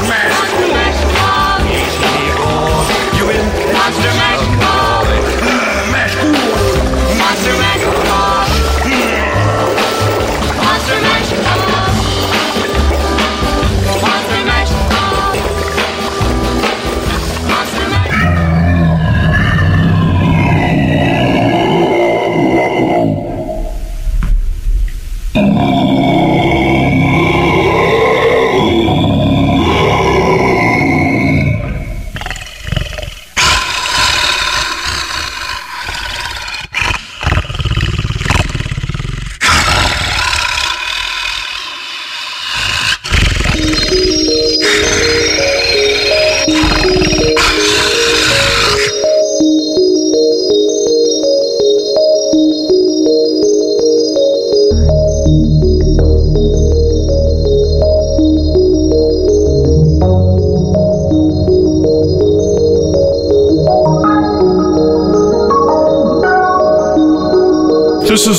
Monster 0.10 0.68
mash, 0.74 1.02
You 3.20 3.26
in? 3.30 3.46
monster 3.74 4.14
mash, 4.18 4.18
Mash. 4.18 4.29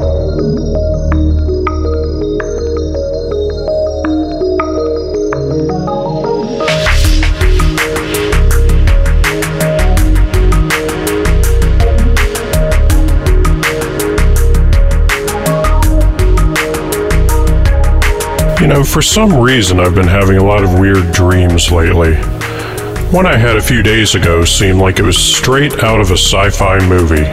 You 18.61 18.68
know, 18.68 18.85
for 18.85 19.03
some 19.03 19.35
reason, 19.40 19.81
I've 19.81 19.94
been 19.94 20.07
having 20.07 20.38
a 20.38 20.44
lot 20.44 20.62
of 20.62 20.79
weird 20.79 21.12
dreams 21.12 21.70
lately. 21.70 22.16
One 23.12 23.27
I 23.27 23.37
had 23.37 23.57
a 23.57 23.62
few 23.62 23.83
days 23.83 24.14
ago 24.14 24.42
seemed 24.42 24.79
like 24.79 24.98
it 24.98 25.03
was 25.03 25.18
straight 25.18 25.85
out 25.85 26.01
of 26.01 26.11
a 26.11 26.14
sci 26.14 26.48
fi 26.48 26.79
movie, 26.88 27.27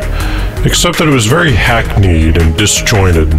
except 0.67 0.97
that 0.97 1.07
it 1.07 1.13
was 1.13 1.25
very 1.25 1.53
hackneyed 1.53 2.35
and 2.35 2.57
disjointed. 2.57 3.29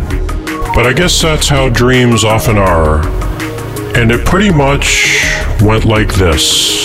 But 0.75 0.87
I 0.87 0.95
guess 0.95 1.21
that's 1.21 1.49
how 1.49 1.69
dreams 1.69 2.25
often 2.25 2.57
are. 2.57 3.07
And 3.95 4.11
it 4.11 4.25
pretty 4.25 4.51
much 4.51 5.23
went 5.61 5.85
like 5.85 6.15
this 6.15 6.81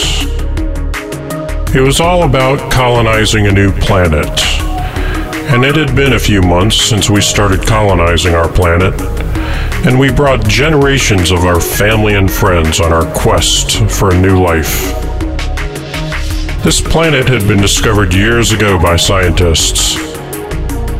it 1.73 1.81
was 1.81 2.01
all 2.01 2.23
about 2.23 2.71
colonizing 2.71 3.47
a 3.47 3.51
new 3.51 3.71
planet. 3.71 4.27
And 5.51 5.63
it 5.63 5.75
had 5.75 5.95
been 5.95 6.13
a 6.13 6.19
few 6.19 6.41
months 6.41 6.81
since 6.81 7.09
we 7.09 7.21
started 7.21 7.65
colonizing 7.65 8.35
our 8.35 8.51
planet, 8.51 8.93
and 9.85 9.97
we 9.97 10.11
brought 10.11 10.45
generations 10.47 11.31
of 11.31 11.45
our 11.45 11.61
family 11.61 12.15
and 12.15 12.29
friends 12.29 12.81
on 12.81 12.91
our 12.91 13.05
quest 13.13 13.77
for 13.89 14.11
a 14.11 14.19
new 14.19 14.41
life. 14.41 15.04
This 16.65 16.82
planet 16.82 17.30
had 17.30 17.47
been 17.47 17.62
discovered 17.62 18.12
years 18.12 18.51
ago 18.51 18.82
by 18.82 18.95
scientists, 18.95 19.97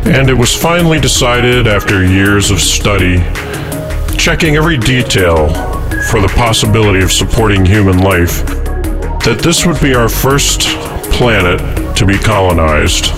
and 0.06 0.30
it 0.30 0.38
was 0.38 0.56
finally 0.56 1.00
decided 1.00 1.66
after 1.66 2.06
years 2.06 2.52
of 2.52 2.60
study, 2.60 3.18
checking 4.16 4.58
every 4.58 4.78
detail 4.78 5.48
for 6.12 6.22
the 6.22 6.32
possibility 6.36 7.02
of 7.02 7.12
supporting 7.12 7.66
human 7.66 7.98
life, 7.98 8.46
that 9.26 9.42
this 9.44 9.66
would 9.66 9.82
be 9.82 9.96
our 9.96 10.08
first 10.08 10.62
planet 11.12 11.60
to 11.98 12.06
be 12.06 12.20
colonized. 12.20 13.12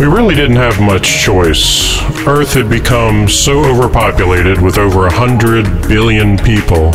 We 0.00 0.06
really 0.06 0.34
didn't 0.34 0.56
have 0.56 0.80
much 0.80 1.22
choice. 1.22 2.02
Earth 2.26 2.54
had 2.54 2.68
become 2.68 3.28
so 3.28 3.64
overpopulated 3.64 4.60
with 4.60 4.78
over 4.78 5.06
a 5.06 5.12
hundred 5.12 5.64
billion 5.86 6.38
people. 6.38 6.90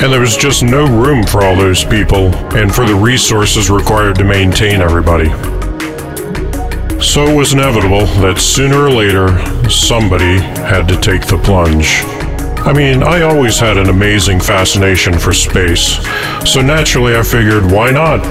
And 0.00 0.12
there 0.12 0.20
was 0.20 0.36
just 0.36 0.62
no 0.62 0.86
room 0.86 1.24
for 1.24 1.42
all 1.42 1.54
those 1.54 1.84
people 1.84 2.34
and 2.56 2.74
for 2.74 2.84
the 2.84 2.94
resources 2.94 3.70
required 3.70 4.16
to 4.16 4.24
maintain 4.24 4.80
everybody. 4.80 5.28
So 7.02 7.26
it 7.26 7.36
was 7.36 7.52
inevitable 7.52 8.06
that 8.22 8.38
sooner 8.38 8.84
or 8.84 8.90
later, 8.90 9.28
somebody 9.68 10.38
had 10.40 10.88
to 10.88 11.00
take 11.00 11.26
the 11.26 11.36
plunge. 11.36 12.02
I 12.64 12.72
mean, 12.72 13.02
I 13.02 13.22
always 13.22 13.58
had 13.58 13.76
an 13.76 13.88
amazing 13.88 14.40
fascination 14.40 15.18
for 15.18 15.32
space, 15.32 15.98
so 16.48 16.62
naturally 16.62 17.16
I 17.16 17.22
figured, 17.22 17.70
why 17.70 17.90
not? 17.90 18.24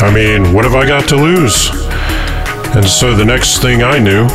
I 0.00 0.12
mean, 0.14 0.52
what 0.52 0.64
have 0.64 0.74
I 0.74 0.86
got 0.86 1.08
to 1.08 1.16
lose? 1.16 1.68
And 2.76 2.84
so 2.84 3.14
the 3.14 3.24
next 3.24 3.58
thing 3.60 3.82
I 3.82 3.98
knew, 3.98 4.28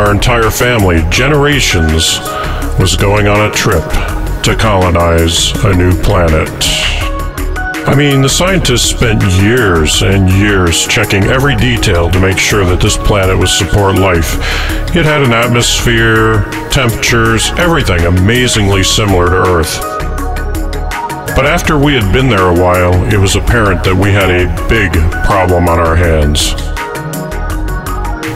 our 0.00 0.12
entire 0.12 0.50
family, 0.50 1.04
generations, 1.10 2.20
was 2.78 2.96
going 2.96 3.26
on 3.26 3.50
a 3.50 3.52
trip 3.52 3.82
to 4.42 4.56
colonize 4.56 5.52
a 5.64 5.74
new 5.74 5.92
planet. 6.02 6.50
I 7.86 7.94
mean, 7.96 8.22
the 8.22 8.28
scientists 8.28 8.90
spent 8.90 9.22
years 9.42 10.02
and 10.02 10.28
years 10.30 10.86
checking 10.86 11.24
every 11.24 11.54
detail 11.54 12.10
to 12.10 12.20
make 12.20 12.38
sure 12.38 12.64
that 12.64 12.80
this 12.80 12.96
planet 12.96 13.38
would 13.38 13.48
support 13.48 13.96
life. 13.96 14.34
It 14.96 15.04
had 15.04 15.22
an 15.22 15.32
atmosphere, 15.32 16.42
temperatures, 16.70 17.50
everything 17.58 18.04
amazingly 18.06 18.82
similar 18.82 19.26
to 19.26 19.50
Earth. 19.50 19.80
But 21.36 21.46
after 21.46 21.78
we 21.78 21.94
had 21.94 22.12
been 22.12 22.28
there 22.28 22.48
a 22.48 22.54
while, 22.54 22.94
it 23.12 23.18
was 23.18 23.36
apparent 23.36 23.84
that 23.84 23.94
we 23.94 24.10
had 24.10 24.30
a 24.30 24.46
big 24.68 24.92
problem 25.24 25.68
on 25.68 25.78
our 25.78 25.94
hands. 25.94 26.50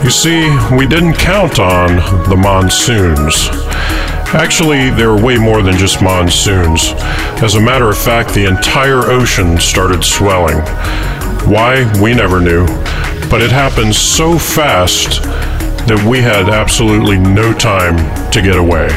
You 0.04 0.10
see, 0.10 0.46
we 0.76 0.86
didn't 0.86 1.14
count 1.14 1.58
on 1.58 1.96
the 2.30 2.36
monsoons. 2.36 3.50
Actually, 4.34 4.90
there 4.90 5.12
were 5.12 5.22
way 5.22 5.38
more 5.38 5.62
than 5.62 5.76
just 5.76 6.02
monsoons. 6.02 6.92
As 7.42 7.54
a 7.54 7.60
matter 7.60 7.88
of 7.88 7.96
fact, 7.96 8.34
the 8.34 8.46
entire 8.46 9.10
ocean 9.10 9.58
started 9.58 10.02
swelling. 10.02 10.58
Why, 11.48 11.84
we 12.02 12.12
never 12.12 12.40
knew. 12.40 12.66
But 13.30 13.40
it 13.40 13.52
happened 13.52 13.94
so 13.94 14.36
fast 14.36 15.22
that 15.86 16.04
we 16.08 16.20
had 16.20 16.48
absolutely 16.48 17.18
no 17.18 17.52
time 17.52 17.96
to 18.32 18.42
get 18.42 18.56
away. 18.56 18.88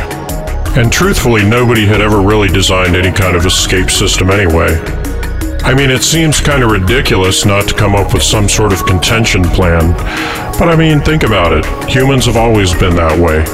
And 0.75 0.91
truthfully, 0.91 1.47
nobody 1.47 1.85
had 1.85 2.01
ever 2.01 2.21
really 2.21 2.47
designed 2.47 2.95
any 2.95 3.11
kind 3.11 3.35
of 3.35 3.45
escape 3.45 3.91
system 3.91 4.31
anyway. 4.31 4.79
I 5.61 5.75
mean, 5.75 5.91
it 5.91 6.01
seems 6.01 6.41
kind 6.41 6.63
of 6.63 6.71
ridiculous 6.71 7.45
not 7.45 7.67
to 7.67 7.75
come 7.75 7.93
up 7.93 8.13
with 8.13 8.23
some 8.23 8.49
sort 8.49 8.73
of 8.73 8.85
contention 8.85 9.43
plan. 9.43 9.93
But 10.57 10.69
I 10.69 10.75
mean, 10.75 11.01
think 11.01 11.21
about 11.21 11.53
it. 11.53 11.65
Humans 11.87 12.25
have 12.25 12.37
always 12.37 12.73
been 12.73 12.95
that 12.95 13.17
way. 13.19 13.45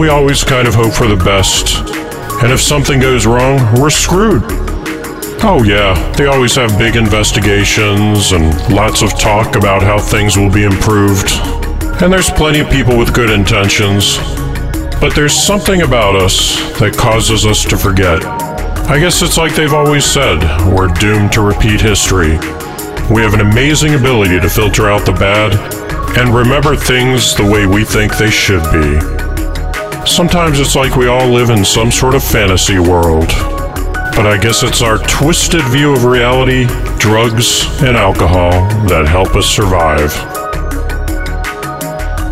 We 0.00 0.08
always 0.08 0.42
kind 0.42 0.66
of 0.66 0.74
hope 0.74 0.94
for 0.94 1.06
the 1.06 1.22
best. 1.24 1.76
And 2.42 2.50
if 2.50 2.58
something 2.58 3.00
goes 3.00 3.26
wrong, 3.26 3.60
we're 3.78 3.90
screwed. 3.90 4.42
Oh, 5.44 5.62
yeah, 5.62 5.92
they 6.16 6.24
always 6.24 6.56
have 6.56 6.78
big 6.78 6.96
investigations 6.96 8.32
and 8.32 8.48
lots 8.72 9.02
of 9.02 9.18
talk 9.18 9.56
about 9.56 9.82
how 9.82 9.98
things 9.98 10.38
will 10.38 10.50
be 10.50 10.64
improved. 10.64 11.28
And 12.00 12.10
there's 12.10 12.30
plenty 12.30 12.60
of 12.60 12.70
people 12.70 12.96
with 12.96 13.12
good 13.12 13.28
intentions. 13.28 14.16
But 15.02 15.14
there's 15.14 15.34
something 15.34 15.82
about 15.82 16.16
us 16.16 16.56
that 16.78 16.96
causes 16.96 17.44
us 17.44 17.62
to 17.66 17.76
forget. 17.76 18.24
I 18.88 18.98
guess 18.98 19.20
it's 19.20 19.36
like 19.36 19.54
they've 19.54 19.74
always 19.74 20.06
said 20.06 20.40
we're 20.72 20.88
doomed 20.88 21.32
to 21.32 21.42
repeat 21.42 21.82
history. 21.82 22.38
We 23.12 23.20
have 23.20 23.34
an 23.34 23.42
amazing 23.42 23.92
ability 23.92 24.40
to 24.40 24.48
filter 24.48 24.88
out 24.88 25.04
the 25.04 25.12
bad 25.12 25.52
and 26.16 26.34
remember 26.34 26.74
things 26.74 27.34
the 27.34 27.44
way 27.44 27.66
we 27.66 27.84
think 27.84 28.16
they 28.16 28.30
should 28.30 28.64
be. 28.72 29.19
Sometimes 30.06 30.58
it's 30.58 30.74
like 30.74 30.96
we 30.96 31.08
all 31.08 31.28
live 31.28 31.50
in 31.50 31.64
some 31.64 31.90
sort 31.90 32.14
of 32.14 32.24
fantasy 32.24 32.78
world. 32.78 33.28
But 34.16 34.26
I 34.26 34.38
guess 34.40 34.62
it's 34.62 34.82
our 34.82 34.98
twisted 34.98 35.62
view 35.64 35.92
of 35.92 36.04
reality, 36.04 36.66
drugs, 36.98 37.64
and 37.82 37.96
alcohol 37.96 38.50
that 38.88 39.06
help 39.06 39.36
us 39.36 39.46
survive. 39.46 40.12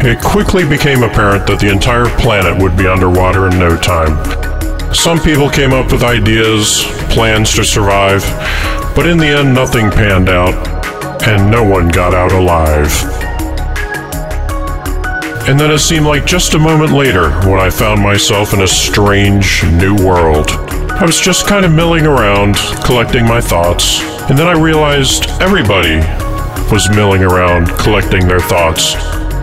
It 0.00 0.20
quickly 0.22 0.68
became 0.68 1.02
apparent 1.02 1.46
that 1.46 1.60
the 1.60 1.70
entire 1.70 2.06
planet 2.18 2.60
would 2.60 2.76
be 2.76 2.86
underwater 2.86 3.48
in 3.48 3.58
no 3.58 3.76
time. 3.76 4.16
Some 4.94 5.18
people 5.18 5.50
came 5.50 5.72
up 5.72 5.92
with 5.92 6.02
ideas, 6.02 6.84
plans 7.10 7.54
to 7.54 7.64
survive, 7.64 8.22
but 8.94 9.06
in 9.06 9.18
the 9.18 9.26
end, 9.26 9.54
nothing 9.54 9.90
panned 9.90 10.28
out, 10.28 10.54
and 11.26 11.50
no 11.50 11.62
one 11.64 11.88
got 11.88 12.14
out 12.14 12.32
alive. 12.32 13.17
And 15.48 15.58
then 15.58 15.70
it 15.70 15.78
seemed 15.78 16.04
like 16.04 16.26
just 16.26 16.52
a 16.52 16.58
moment 16.58 16.92
later 16.92 17.30
when 17.48 17.58
I 17.58 17.70
found 17.70 18.02
myself 18.02 18.52
in 18.52 18.60
a 18.60 18.68
strange 18.68 19.64
new 19.64 19.94
world. 19.96 20.50
I 20.50 21.06
was 21.06 21.18
just 21.18 21.46
kind 21.46 21.64
of 21.64 21.72
milling 21.72 22.04
around, 22.04 22.56
collecting 22.84 23.24
my 23.24 23.40
thoughts, 23.40 24.02
and 24.28 24.38
then 24.38 24.46
I 24.46 24.52
realized 24.52 25.30
everybody 25.40 26.00
was 26.70 26.90
milling 26.90 27.22
around, 27.22 27.68
collecting 27.78 28.28
their 28.28 28.40
thoughts. 28.40 28.94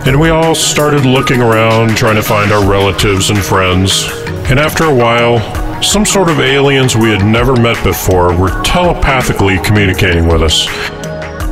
And 0.05 0.21
we 0.21 0.29
all 0.29 0.53
started 0.53 1.05
looking 1.05 1.41
around, 1.41 1.97
trying 1.97 2.17
to 2.17 2.23
find 2.23 2.51
our 2.51 2.63
relatives 2.69 3.31
and 3.31 3.39
friends. 3.39 4.05
And 4.47 4.59
after 4.59 4.83
a 4.83 4.93
while, 4.93 5.81
some 5.81 6.05
sort 6.05 6.29
of 6.29 6.39
aliens 6.39 6.95
we 6.95 7.09
had 7.09 7.25
never 7.25 7.59
met 7.59 7.83
before 7.83 8.37
were 8.37 8.61
telepathically 8.61 9.57
communicating 9.63 10.27
with 10.27 10.43
us. 10.43 10.67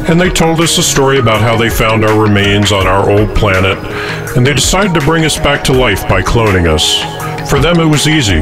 And 0.10 0.20
they 0.20 0.30
told 0.30 0.60
us 0.60 0.78
a 0.78 0.84
story 0.84 1.20
about 1.20 1.42
how 1.42 1.56
they 1.56 1.70
found 1.70 2.04
our 2.04 2.22
remains 2.22 2.72
on 2.72 2.86
our 2.88 3.10
old 3.10 3.34
planet, 3.36 3.78
and 4.36 4.46
they 4.46 4.54
decided 4.54 4.94
to 4.94 5.06
bring 5.06 5.24
us 5.24 5.38
back 5.38 5.64
to 5.64 5.74
life 5.74 6.08
by 6.10 6.22
cloning 6.22 6.68
us. 6.68 7.00
For 7.50 7.60
them, 7.60 7.80
it 7.80 7.86
was 7.86 8.08
easy. 8.08 8.42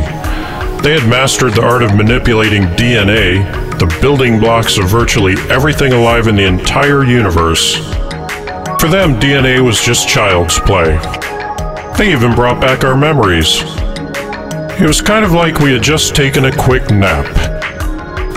They 0.82 0.98
had 0.98 1.08
mastered 1.08 1.54
the 1.54 1.64
art 1.64 1.84
of 1.84 1.96
manipulating 1.96 2.64
DNA, 2.64 3.44
the 3.78 3.86
building 4.02 4.40
blocks 4.40 4.80
of 4.80 4.90
virtually 4.90 5.36
everything 5.50 5.94
alive 5.94 6.28
in 6.28 6.36
the 6.36 6.48
entire 6.48 7.04
universe. 7.04 7.76
For 8.82 8.88
them, 8.88 9.20
DNA 9.20 9.64
was 9.64 9.80
just 9.80 10.10
child's 10.10 10.60
play. 10.60 10.98
They 11.98 12.12
even 12.12 12.34
brought 12.34 12.60
back 12.60 12.84
our 12.84 12.98
memories. 12.98 13.62
It 14.82 14.88
was 14.88 15.02
kind 15.02 15.24
of 15.24 15.34
like 15.34 15.60
we 15.60 15.74
had 15.74 15.84
just 15.84 16.16
taken 16.16 16.46
a 16.46 16.58
quick 16.58 16.90
nap. 16.90 17.28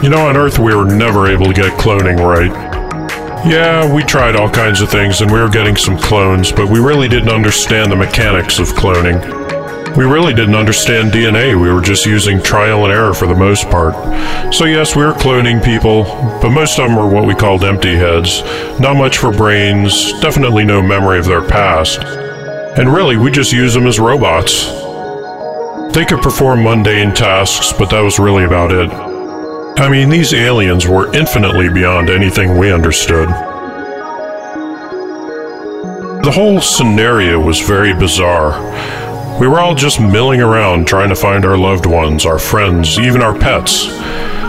You 0.03 0.11
know, 0.11 0.27
on 0.27 0.37
Earth, 0.37 0.59
we 0.59 0.75
were 0.75 0.85
never 0.85 1.29
able 1.29 1.47
to 1.47 1.55
get 1.55 1.73
cloning 1.81 2.19
right. 2.19 2.64
Yeah, 3.47 3.93
we 3.93 4.03
tried 4.03 4.37
all 4.37 4.49
kinds 4.49 4.81
of 4.81 4.89
things 4.91 5.21
and 5.21 5.31
we 5.31 5.39
were 5.39 5.51
getting 5.51 5.77
some 5.77 5.99
clones, 5.99 6.51
but 6.51 6.71
we 6.71 6.79
really 6.79 7.09
didn't 7.09 7.29
understand 7.29 7.93
the 7.93 7.97
mechanics 7.97 8.59
of 8.59 8.69
cloning. 8.69 9.21
We 9.99 10.05
really 10.05 10.33
didn't 10.33 10.55
understand 10.55 11.13
DNA, 11.13 11.61
we 11.61 11.71
were 11.71 11.83
just 11.83 12.07
using 12.07 12.43
trial 12.43 12.85
and 12.85 12.93
error 12.93 13.13
for 13.13 13.27
the 13.27 13.35
most 13.35 13.69
part. 13.69 13.95
So, 14.53 14.65
yes, 14.65 14.97
we 14.97 15.05
were 15.05 15.13
cloning 15.13 15.63
people, 15.63 16.05
but 16.41 16.51
most 16.51 16.79
of 16.79 16.89
them 16.89 16.97
were 16.97 17.07
what 17.07 17.27
we 17.27 17.35
called 17.35 17.65
empty 17.65 17.95
heads. 17.97 18.43
Not 18.81 18.97
much 18.97 19.19
for 19.19 19.31
brains, 19.31 20.19
definitely 20.21 20.65
no 20.65 20.81
memory 20.81 21.19
of 21.19 21.27
their 21.27 21.47
past. 21.47 22.01
And 22.79 22.93
really, 22.93 23.19
we 23.19 23.31
just 23.31 23.53
used 23.53 23.77
them 23.77 23.87
as 23.87 24.01
robots. 24.01 24.65
They 25.95 26.07
could 26.07 26.23
perform 26.23 26.65
mundane 26.65 27.15
tasks, 27.15 27.75
but 27.79 27.91
that 27.91 28.01
was 28.01 28.19
really 28.19 28.45
about 28.45 28.73
it. 28.73 29.14
I 29.77 29.89
mean, 29.89 30.09
these 30.09 30.33
aliens 30.33 30.87
were 30.87 31.13
infinitely 31.15 31.69
beyond 31.69 32.09
anything 32.09 32.57
we 32.57 32.73
understood. 32.73 33.29
The 36.23 36.33
whole 36.33 36.61
scenario 36.61 37.41
was 37.41 37.61
very 37.61 37.93
bizarre. 37.93 38.61
We 39.41 39.49
were 39.49 39.59
all 39.59 39.75
just 39.75 40.01
milling 40.01 40.41
around 40.41 40.87
trying 40.87 41.09
to 41.09 41.17
find 41.17 41.45
our 41.45 41.59
loved 41.59 41.87
ones, 41.87 42.25
our 42.25 42.39
friends, 42.39 43.01
even 43.01 43.21
our 43.21 43.37
pets. 43.37 43.89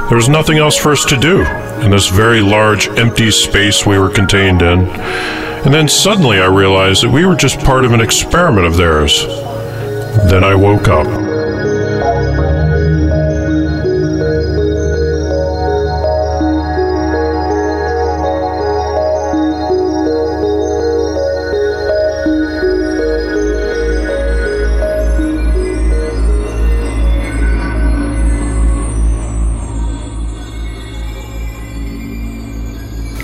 There 0.10 0.18
was 0.18 0.30
nothing 0.30 0.60
else 0.60 0.78
for 0.78 0.92
us 0.92 1.04
to 1.06 1.18
do 1.18 1.42
in 1.84 1.90
this 1.90 2.08
very 2.08 2.42
large, 2.42 2.88
empty 2.90 3.32
space 3.32 3.84
we 3.84 3.98
were 3.98 4.10
contained 4.10 4.62
in. 4.62 4.88
And 4.88 5.74
then 5.74 5.88
suddenly 5.88 6.40
I 6.40 6.46
realized 6.46 7.02
that 7.04 7.10
we 7.10 7.26
were 7.26 7.36
just 7.36 7.60
part 7.62 7.84
of 7.84 7.94
an 7.94 8.00
experiment 8.00 8.68
of 8.68 8.78
theirs. 8.78 9.26
Then 10.30 10.44
I 10.44 10.54
woke 10.54 10.88
up. 10.88 11.08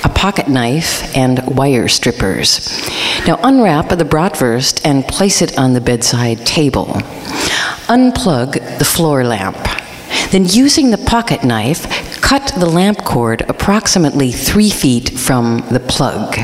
a 0.03 0.09
pocket 0.13 0.47
knife, 0.47 1.17
and 1.17 1.43
wire 1.57 1.87
strippers. 1.87 2.87
Now 3.25 3.39
unwrap 3.41 3.89
the 3.89 4.05
bratwurst 4.05 4.85
and 4.85 5.03
place 5.03 5.41
it 5.41 5.57
on 5.57 5.73
the 5.73 5.81
bedside 5.81 6.45
table. 6.45 6.85
Unplug 7.87 8.77
the 8.77 8.85
floor 8.85 9.23
lamp. 9.23 9.57
Then, 10.29 10.45
using 10.45 10.91
the 10.91 10.99
pocket 10.99 11.43
knife, 11.43 12.21
cut 12.21 12.53
the 12.59 12.67
lamp 12.67 13.03
cord 13.03 13.41
approximately 13.49 14.31
three 14.31 14.69
feet 14.69 15.17
from 15.17 15.63
the 15.71 15.79
plug. 15.79 16.35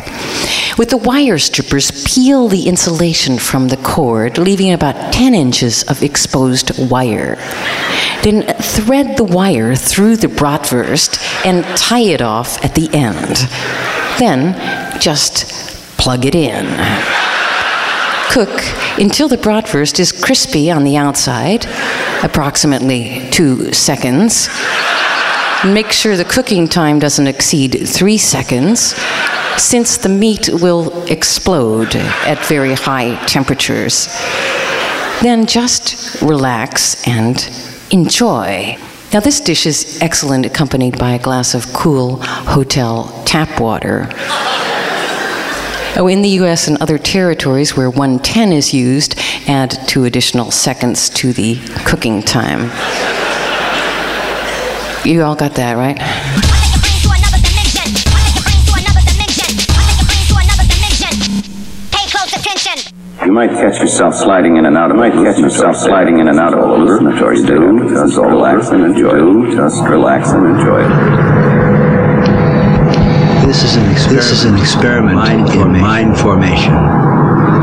With 0.77 0.89
the 0.89 0.97
wire 0.97 1.37
strippers, 1.37 1.91
peel 2.05 2.47
the 2.47 2.67
insulation 2.67 3.37
from 3.37 3.67
the 3.67 3.77
cord, 3.77 4.37
leaving 4.37 4.71
about 4.71 5.13
10 5.13 5.35
inches 5.35 5.83
of 5.83 6.01
exposed 6.01 6.71
wire. 6.89 7.35
Then 8.23 8.43
thread 8.57 9.17
the 9.17 9.23
wire 9.23 9.75
through 9.75 10.17
the 10.17 10.27
bratwurst 10.27 11.19
and 11.45 11.65
tie 11.77 12.01
it 12.01 12.21
off 12.21 12.63
at 12.63 12.75
the 12.75 12.89
end. 12.93 13.35
Then 14.19 14.99
just 14.99 15.45
plug 15.97 16.25
it 16.25 16.35
in. 16.35 16.65
Cook 18.31 18.63
until 18.97 19.27
the 19.27 19.37
bratwurst 19.37 19.99
is 19.99 20.11
crispy 20.13 20.71
on 20.71 20.85
the 20.85 20.95
outside, 20.95 21.65
approximately 22.23 23.29
two 23.31 23.73
seconds. 23.73 24.47
Make 25.65 25.91
sure 25.91 26.15
the 26.15 26.25
cooking 26.25 26.67
time 26.67 26.97
doesn't 26.97 27.27
exceed 27.27 27.87
three 27.87 28.17
seconds, 28.17 28.95
since 29.57 29.97
the 29.97 30.09
meat 30.09 30.49
will 30.51 31.05
explode 31.07 31.95
at 31.95 32.43
very 32.45 32.73
high 32.73 33.15
temperatures. 33.25 34.07
Then 35.21 35.45
just 35.45 36.21
relax 36.21 37.07
and 37.07 37.37
enjoy. 37.91 38.77
Now, 39.13 39.19
this 39.19 39.39
dish 39.39 39.65
is 39.65 40.01
excellent 40.01 40.45
accompanied 40.45 40.97
by 40.97 41.11
a 41.11 41.19
glass 41.19 41.53
of 41.53 41.73
cool 41.73 42.17
hotel 42.21 43.23
tap 43.25 43.59
water. 43.59 44.09
Oh, 45.97 46.07
in 46.07 46.21
the 46.21 46.29
US 46.39 46.69
and 46.69 46.81
other 46.81 46.97
territories 46.97 47.75
where 47.75 47.89
110 47.89 48.53
is 48.53 48.73
used, 48.73 49.19
add 49.47 49.77
two 49.87 50.05
additional 50.05 50.49
seconds 50.49 51.09
to 51.09 51.33
the 51.33 51.59
cooking 51.85 52.21
time. 52.21 52.71
You 55.03 55.23
all 55.23 55.35
got 55.35 55.55
that, 55.55 55.75
right? 55.75 56.50
You 63.25 63.31
might 63.31 63.51
catch 63.51 63.79
yourself 63.79 64.15
sliding 64.15 64.57
in 64.57 64.65
and 64.65 64.75
out 64.75 64.89
of. 64.89 64.97
You 64.97 65.01
might 65.01 65.13
catch 65.13 65.37
yourself 65.37 65.75
sliding 65.75 66.19
in 66.19 66.27
and 66.27 66.39
out 66.39 66.55
of 66.55 66.59
a 66.59 66.67
hallucinatory. 66.67 67.43
Do 67.43 67.87
just 67.87 68.17
relax 68.17 68.69
and 68.69 68.83
enjoy. 68.83 69.11
Do 69.11 69.55
just 69.55 69.83
relax 69.83 70.31
and 70.31 70.47
enjoy 70.47 70.81
it. 70.81 72.00
This 73.51 73.63
is 73.63 73.75
an 73.75 73.91
experiment, 73.91 74.15
this 74.15 74.31
is 74.31 74.45
an 74.45 74.57
experiment 74.57 75.15
mind 75.17 75.49
in 75.49 75.71
mind 75.81 76.17
formation. 76.17 76.71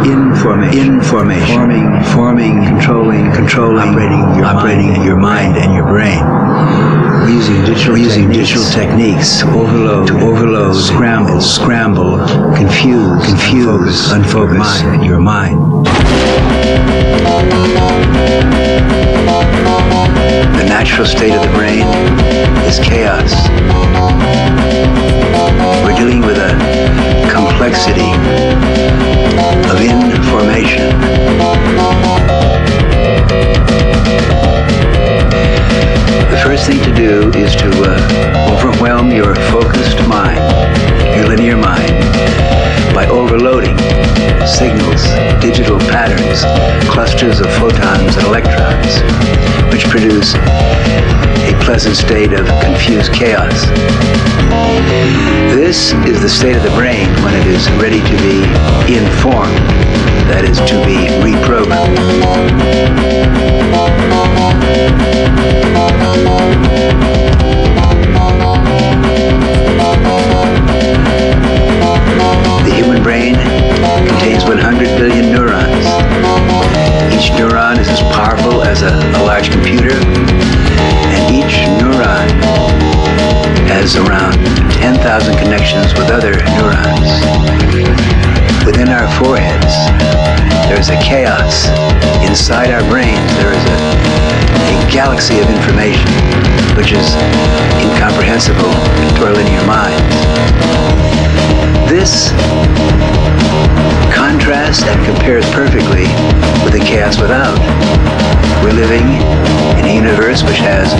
Information. 0.04 0.86
Information. 0.86 1.46
Forming, 1.56 2.02
forming, 2.12 2.64
controlling, 2.66 3.32
controlling, 3.32 3.88
operating 3.88 4.20
your, 4.36 4.44
operating 4.44 4.88
mind, 4.92 5.04
your 5.06 5.16
mind 5.16 5.56
and 5.56 5.72
your 5.72 5.86
brain. 5.86 6.20
Using 7.26 7.64
digital, 7.64 7.96
using 7.96 8.28
techniques, 8.28 8.48
digital 8.52 8.70
techniques 8.70 9.40
to 9.40 9.48
overload, 9.48 10.08
to 10.08 10.20
overload, 10.20 10.76
scramble, 10.76 11.40
scramble, 11.40 12.18
confuse, 12.54 13.24
confuse, 13.24 14.12
unfocus, 14.12 14.82
unfocus 14.82 14.84
mind, 14.84 15.06
your 15.06 15.20
mind. 15.20 15.86
The 20.52 20.66
natural 20.68 21.06
state 21.06 21.32
of 21.32 21.40
the 21.40 21.52
brain 21.56 21.86
is 22.68 22.78
chaos. 22.78 23.32
Dealing 26.18 26.34
with 26.34 26.38
a 26.38 27.30
complexity 27.30 28.10
of 29.70 29.80
information. 29.80 30.88
The 36.28 36.40
first 36.42 36.66
thing 36.66 36.82
to 36.82 36.94
do 36.94 37.30
is 37.38 37.54
to 37.56 37.70
uh, 37.84 38.50
overwhelm 38.52 39.12
your 39.12 39.36
focused 39.52 40.00
mind, 40.08 40.40
your 41.16 41.28
linear 41.28 41.56
mind, 41.56 41.92
by 42.94 43.06
overloading 43.08 43.77
signals, 44.48 45.02
digital 45.40 45.78
patterns, 45.92 46.42
clusters 46.88 47.40
of 47.40 47.46
photons 47.54 48.16
and 48.16 48.26
electrons, 48.26 49.00
which 49.72 49.84
produce 49.84 50.34
a 51.44 51.52
pleasant 51.62 51.94
state 51.94 52.32
of 52.32 52.46
confused 52.62 53.12
chaos. 53.12 53.66
This 55.54 55.92
is 56.06 56.22
the 56.22 56.28
state 56.28 56.56
of 56.56 56.62
the 56.62 56.70
brain 56.70 57.08
when 57.22 57.34
it 57.34 57.46
is 57.46 57.70
ready 57.72 58.00
to 58.00 58.16
be 58.24 58.42
informed, 58.96 59.56
that 60.30 60.44
is, 60.44 60.58
to 60.58 60.76
be 60.84 60.96
reprogrammed. 61.22 61.98
neuron 77.38 77.78
is 77.78 77.88
as 77.88 78.00
powerful 78.00 78.64
as 78.64 78.82
a, 78.82 78.88
a 78.88 79.22
large 79.22 79.48
computer, 79.48 79.94
and 79.94 81.32
each 81.32 81.62
neuron 81.78 82.28
has 83.70 83.94
around 83.94 84.34
10,000 84.72 85.36
connections 85.38 85.94
with 85.94 86.10
other 86.10 86.32
neurons 86.56 87.06
within 88.66 88.88
our 88.88 89.06
foreheads 89.18 90.37
there 90.68 90.78
is 90.78 90.88
a 90.88 90.98
chaos. 91.00 91.66
Inside 92.26 92.70
our 92.70 92.82
brains, 92.90 93.30
there 93.36 93.52
is 93.52 93.64
a, 93.64 93.78
a 94.70 94.90
galaxy 94.90 95.38
of 95.40 95.48
information 95.48 96.10
which 96.76 96.92
is 96.92 97.14
incomprehensible 97.80 98.72
to 99.16 99.20
our 99.26 99.34
linear 99.34 99.64
minds. 99.66 100.14
This 101.88 102.30
contrasts 104.14 104.82
and 104.82 104.98
compares 105.04 105.48
perfectly 105.50 106.06
with 106.64 106.72
the 106.72 106.84
chaos 106.84 107.20
without. 107.20 107.58
We're 108.62 108.72
living 108.74 109.06
in 109.78 109.84
a 109.86 109.94
universe 109.94 110.42
which 110.42 110.58
has 110.58 110.92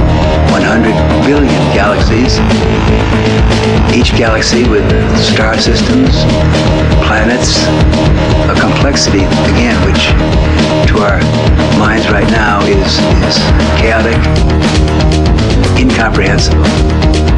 100 0.51 0.95
billion 1.27 1.61
galaxies, 1.75 2.39
each 3.95 4.17
galaxy 4.17 4.69
with 4.69 4.87
star 5.19 5.59
systems, 5.59 6.25
planets, 7.05 7.67
a 8.49 8.55
complexity, 8.61 9.27
again, 9.47 9.77
which 9.87 10.09
to 10.89 10.99
our 10.99 11.21
minds 11.79 12.09
right 12.11 12.29
now 12.31 12.65
is, 12.65 12.99
is 13.27 13.39
chaotic, 13.79 14.19
incomprehensible. 15.79 17.38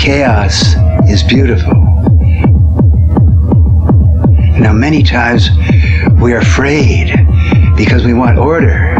Chaos 0.00 0.76
is 1.10 1.22
beautiful. 1.22 1.74
Now, 4.58 4.72
many 4.72 5.02
times 5.02 5.50
we're 6.18 6.38
afraid 6.38 7.14
because 7.76 8.06
we 8.06 8.14
want 8.14 8.38
order. 8.38 8.96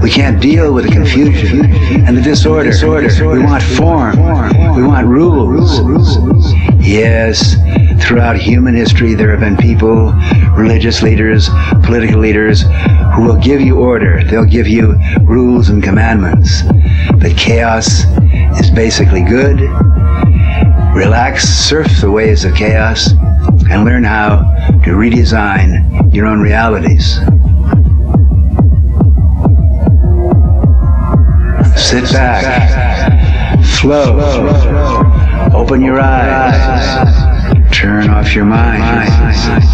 We 0.00 0.08
can't 0.08 0.40
deal 0.40 0.72
with 0.72 0.86
the 0.86 0.92
confusion 0.92 1.64
and 2.06 2.16
the 2.16 2.22
disorder. 2.22 2.70
We 3.28 3.42
want 3.42 3.64
form. 3.64 4.18
We 4.76 4.84
want 4.84 5.08
rules. 5.08 5.80
Yes, 6.78 7.56
throughout 8.00 8.36
human 8.36 8.76
history, 8.76 9.14
there 9.14 9.32
have 9.32 9.40
been 9.40 9.56
people, 9.56 10.12
religious 10.56 11.02
leaders, 11.02 11.48
political 11.82 12.20
leaders, 12.20 12.62
who 13.16 13.24
will 13.24 13.40
give 13.40 13.60
you 13.60 13.78
order. 13.78 14.22
They'll 14.22 14.44
give 14.44 14.68
you 14.68 14.94
rules 15.22 15.70
and 15.70 15.82
commandments. 15.82 16.62
But 17.18 17.36
chaos 17.36 18.04
is 18.60 18.70
basically 18.70 19.24
good 19.24 19.58
relax, 20.96 21.46
surf 21.46 22.00
the 22.00 22.10
waves 22.10 22.46
of 22.46 22.54
chaos, 22.54 23.12
and 23.70 23.84
learn 23.84 24.02
how 24.02 24.38
to 24.82 24.92
redesign 24.92 26.14
your 26.14 26.26
own 26.26 26.40
realities. 26.40 27.16
Sit 31.78 32.10
back, 32.10 33.62
flow, 33.78 34.18
open 35.54 35.82
your 35.82 36.00
eyes, 36.00 37.14
turn 37.70 38.08
off 38.08 38.34
your 38.34 38.46
mind, 38.46 39.10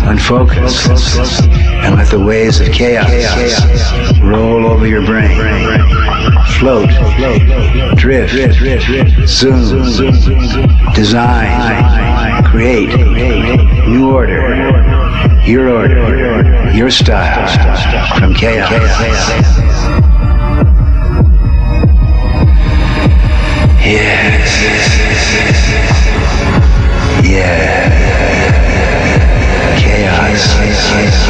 unfocus, 0.04 1.61
and 1.84 1.96
let 1.96 2.08
the 2.10 2.18
waves 2.18 2.60
of 2.60 2.68
chaos 2.72 3.10
roll 4.20 4.66
over 4.66 4.86
your 4.86 5.04
brain. 5.04 5.36
Float, 6.58 6.88
drift, 7.96 8.34
zoom, 9.28 10.92
design, 10.94 12.44
create, 12.44 12.94
new 13.88 14.12
order, 14.12 14.40
your 15.44 15.68
order, 15.70 16.70
your 16.72 16.90
style, 16.90 17.46
from 18.18 18.34
chaos. 18.34 18.70
Yes. 23.84 24.52
Yeah. 27.24 27.90
Chaos. 29.78 30.71
Chaos. 30.92 31.22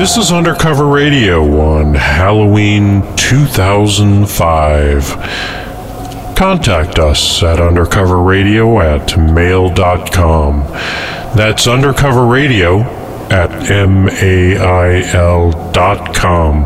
This 0.00 0.16
is 0.16 0.32
Undercover 0.32 0.86
Radio 0.86 1.60
on 1.60 1.92
Halloween 1.92 3.02
2005. 3.16 5.04
Contact 6.34 6.98
us 6.98 7.42
at 7.42 7.58
undercoverradio 7.58 8.82
at 8.82 9.18
mail.com. 9.18 10.62
That's 11.36 11.66
undercoverradio 11.66 12.82
at 13.30 13.50
mail.com 15.10 16.64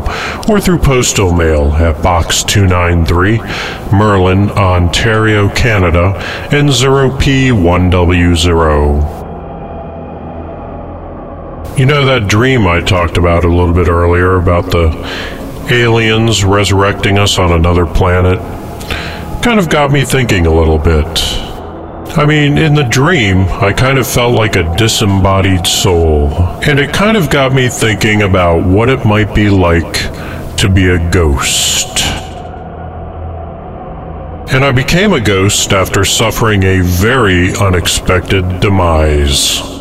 or 0.49 0.61
through 0.61 0.79
postal 0.79 1.33
mail 1.33 1.73
at 1.73 2.01
Box 2.01 2.41
293, 2.41 3.39
Merlin, 3.91 4.49
Ontario, 4.51 5.49
Canada, 5.49 6.13
N0P1W0. 6.51 9.24
You 11.77 11.85
know 11.85 12.05
that 12.05 12.29
dream 12.29 12.65
I 12.67 12.79
talked 12.79 13.17
about 13.17 13.43
a 13.43 13.49
little 13.49 13.73
bit 13.73 13.89
earlier 13.89 14.35
about 14.35 14.71
the 14.71 15.67
aliens 15.69 16.45
resurrecting 16.45 17.19
us 17.19 17.37
on 17.37 17.51
another 17.51 17.85
planet? 17.85 18.39
Kind 19.43 19.59
of 19.59 19.69
got 19.69 19.91
me 19.91 20.05
thinking 20.05 20.45
a 20.45 20.55
little 20.55 20.77
bit. 20.77 21.05
I 22.17 22.25
mean, 22.25 22.57
in 22.57 22.75
the 22.75 22.85
dream, 22.85 23.39
I 23.39 23.73
kind 23.73 23.97
of 23.97 24.07
felt 24.07 24.35
like 24.35 24.55
a 24.55 24.73
disembodied 24.77 25.67
soul, 25.67 26.31
and 26.65 26.79
it 26.79 26.93
kind 26.93 27.17
of 27.17 27.29
got 27.29 27.53
me 27.53 27.67
thinking 27.67 28.21
about 28.21 28.65
what 28.65 28.87
it 28.87 29.03
might 29.03 29.35
be 29.35 29.49
like 29.49 29.95
to 30.59 30.69
be 30.73 30.87
a 30.87 31.11
ghost. 31.11 31.89
And 34.49 34.63
I 34.63 34.71
became 34.71 35.11
a 35.11 35.19
ghost 35.19 35.73
after 35.73 36.05
suffering 36.05 36.63
a 36.63 36.79
very 36.79 37.53
unexpected 37.57 38.61
demise. 38.61 39.74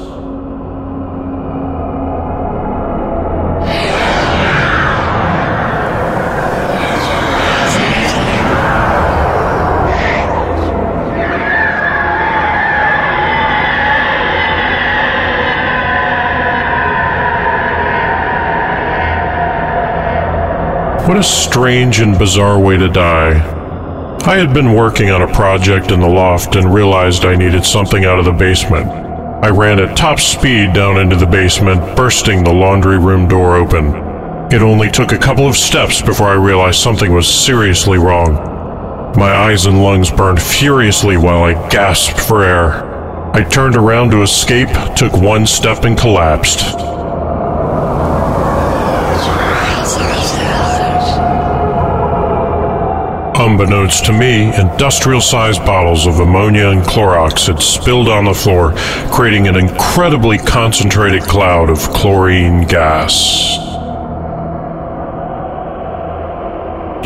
What 21.14 21.20
a 21.20 21.28
strange 21.28 22.00
and 22.00 22.18
bizarre 22.18 22.58
way 22.58 22.76
to 22.76 22.88
die. 22.88 23.38
I 24.26 24.36
had 24.36 24.52
been 24.52 24.74
working 24.74 25.10
on 25.10 25.22
a 25.22 25.32
project 25.32 25.92
in 25.92 26.00
the 26.00 26.08
loft 26.08 26.56
and 26.56 26.74
realized 26.74 27.24
I 27.24 27.36
needed 27.36 27.64
something 27.64 28.04
out 28.04 28.18
of 28.18 28.24
the 28.24 28.32
basement. 28.32 28.88
I 28.88 29.50
ran 29.50 29.78
at 29.78 29.96
top 29.96 30.18
speed 30.18 30.72
down 30.72 30.98
into 30.98 31.14
the 31.14 31.24
basement, 31.24 31.96
bursting 31.96 32.42
the 32.42 32.52
laundry 32.52 32.98
room 32.98 33.28
door 33.28 33.54
open. 33.54 33.94
It 34.52 34.60
only 34.60 34.90
took 34.90 35.12
a 35.12 35.16
couple 35.16 35.46
of 35.46 35.56
steps 35.56 36.02
before 36.02 36.26
I 36.26 36.34
realized 36.34 36.80
something 36.80 37.12
was 37.12 37.28
seriously 37.32 37.96
wrong. 37.96 39.14
My 39.16 39.32
eyes 39.32 39.66
and 39.66 39.84
lungs 39.84 40.10
burned 40.10 40.42
furiously 40.42 41.16
while 41.16 41.44
I 41.44 41.68
gasped 41.68 42.18
for 42.18 42.42
air. 42.42 43.32
I 43.32 43.44
turned 43.44 43.76
around 43.76 44.10
to 44.10 44.22
escape, 44.22 44.70
took 44.96 45.12
one 45.12 45.46
step, 45.46 45.84
and 45.84 45.96
collapsed. 45.96 46.93
Unbeknownst 53.44 54.06
to 54.06 54.12
me, 54.14 54.44
industrial 54.58 55.20
sized 55.20 55.66
bottles 55.66 56.06
of 56.06 56.18
ammonia 56.18 56.70
and 56.70 56.80
Clorox 56.80 57.46
had 57.46 57.60
spilled 57.60 58.08
on 58.08 58.24
the 58.24 58.32
floor, 58.32 58.72
creating 59.12 59.46
an 59.48 59.54
incredibly 59.54 60.38
concentrated 60.38 61.24
cloud 61.24 61.68
of 61.68 61.78
chlorine 61.90 62.66
gas. 62.66 63.56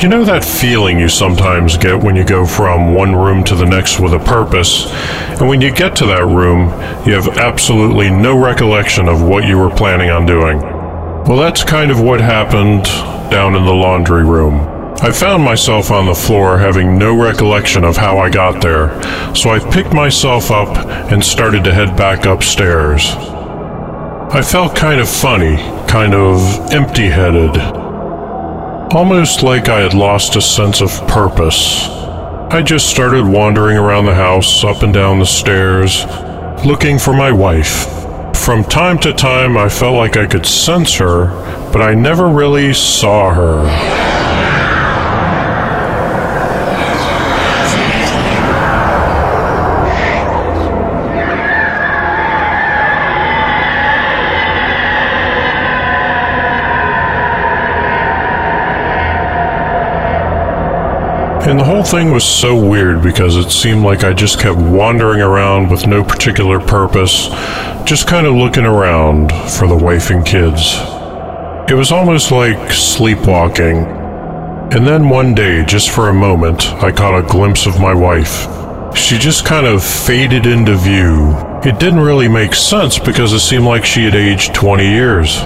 You 0.00 0.08
know 0.08 0.24
that 0.26 0.44
feeling 0.44 1.00
you 1.00 1.08
sometimes 1.08 1.76
get 1.76 2.00
when 2.00 2.14
you 2.14 2.24
go 2.24 2.46
from 2.46 2.94
one 2.94 3.16
room 3.16 3.42
to 3.42 3.56
the 3.56 3.66
next 3.66 3.98
with 3.98 4.14
a 4.14 4.20
purpose, 4.20 4.86
and 5.40 5.48
when 5.48 5.60
you 5.60 5.74
get 5.74 5.96
to 5.96 6.06
that 6.06 6.24
room, 6.24 6.68
you 7.04 7.14
have 7.14 7.36
absolutely 7.36 8.10
no 8.10 8.40
recollection 8.40 9.08
of 9.08 9.22
what 9.22 9.44
you 9.44 9.58
were 9.58 9.70
planning 9.70 10.10
on 10.10 10.24
doing? 10.24 10.60
Well, 10.60 11.36
that's 11.36 11.64
kind 11.64 11.90
of 11.90 12.00
what 12.00 12.20
happened 12.20 12.84
down 13.28 13.56
in 13.56 13.64
the 13.64 13.74
laundry 13.74 14.22
room. 14.22 14.77
I 15.00 15.12
found 15.12 15.44
myself 15.44 15.92
on 15.92 16.06
the 16.06 16.14
floor 16.14 16.58
having 16.58 16.98
no 16.98 17.16
recollection 17.16 17.84
of 17.84 17.96
how 17.96 18.18
I 18.18 18.30
got 18.30 18.60
there, 18.60 18.88
so 19.32 19.50
I 19.50 19.60
picked 19.70 19.94
myself 19.94 20.50
up 20.50 20.76
and 21.12 21.22
started 21.22 21.62
to 21.64 21.72
head 21.72 21.96
back 21.96 22.26
upstairs. 22.26 23.12
I 24.30 24.42
felt 24.42 24.74
kind 24.74 25.00
of 25.00 25.08
funny, 25.08 25.56
kind 25.86 26.14
of 26.14 26.40
empty 26.72 27.06
headed. 27.06 27.56
Almost 28.92 29.44
like 29.44 29.68
I 29.68 29.80
had 29.80 29.94
lost 29.94 30.34
a 30.34 30.42
sense 30.42 30.80
of 30.80 30.90
purpose. 31.06 31.86
I 32.50 32.60
just 32.62 32.90
started 32.90 33.24
wandering 33.24 33.76
around 33.76 34.06
the 34.06 34.14
house, 34.14 34.64
up 34.64 34.82
and 34.82 34.92
down 34.92 35.20
the 35.20 35.26
stairs, 35.26 36.04
looking 36.66 36.98
for 36.98 37.12
my 37.14 37.30
wife. 37.30 37.86
From 38.36 38.64
time 38.64 38.98
to 39.00 39.12
time, 39.12 39.56
I 39.56 39.68
felt 39.68 39.96
like 39.96 40.16
I 40.16 40.26
could 40.26 40.44
sense 40.44 40.96
her, 40.96 41.26
but 41.72 41.82
I 41.82 41.94
never 41.94 42.26
really 42.26 42.74
saw 42.74 43.32
her. 43.32 44.27
And 61.48 61.58
the 61.58 61.64
whole 61.64 61.82
thing 61.82 62.10
was 62.10 62.24
so 62.24 62.54
weird 62.54 63.02
because 63.02 63.36
it 63.36 63.50
seemed 63.50 63.82
like 63.82 64.04
I 64.04 64.12
just 64.12 64.38
kept 64.38 64.58
wandering 64.58 65.22
around 65.22 65.70
with 65.70 65.86
no 65.86 66.04
particular 66.04 66.60
purpose, 66.60 67.28
just 67.86 68.06
kind 68.06 68.26
of 68.26 68.34
looking 68.34 68.66
around 68.66 69.32
for 69.52 69.66
the 69.66 69.74
wife 69.74 70.10
and 70.10 70.26
kids. 70.26 70.74
It 71.70 71.74
was 71.74 71.90
almost 71.90 72.30
like 72.30 72.70
sleepwalking. 72.70 73.78
And 74.76 74.86
then 74.86 75.08
one 75.08 75.34
day, 75.34 75.64
just 75.64 75.88
for 75.88 76.10
a 76.10 76.12
moment, 76.12 76.66
I 76.82 76.92
caught 76.92 77.18
a 77.18 77.26
glimpse 77.26 77.64
of 77.64 77.80
my 77.80 77.94
wife. 77.94 78.46
She 78.94 79.16
just 79.16 79.46
kind 79.46 79.66
of 79.66 79.82
faded 79.82 80.44
into 80.44 80.76
view. 80.76 81.34
It 81.64 81.80
didn't 81.80 82.00
really 82.00 82.28
make 82.28 82.52
sense 82.52 82.98
because 82.98 83.32
it 83.32 83.40
seemed 83.40 83.64
like 83.64 83.86
she 83.86 84.04
had 84.04 84.14
aged 84.14 84.54
20 84.54 84.86
years. 84.86 85.38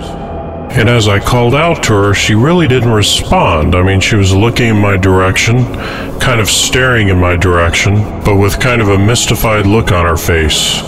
And 0.75 0.89
as 0.89 1.07
I 1.07 1.20
called 1.20 1.55
out 1.55 1.83
to 1.85 1.93
her, 1.93 2.14
she 2.14 2.35
really 2.35 2.66
didn't 2.66 2.93
respond. 2.93 3.75
I 3.75 3.83
mean, 3.83 4.01
she 4.01 4.16
was 4.16 4.35
looking 4.35 4.68
in 4.68 4.79
my 4.79 4.97
direction, 4.97 5.64
kind 6.18 6.41
of 6.41 6.49
staring 6.49 7.09
in 7.09 7.18
my 7.18 7.37
direction, 7.37 7.97
but 8.25 8.37
with 8.37 8.59
kind 8.59 8.81
of 8.81 8.89
a 8.89 8.99
mystified 8.99 9.66
look 9.66 9.93
on 9.93 10.07
her 10.07 10.16
face. 10.16 10.81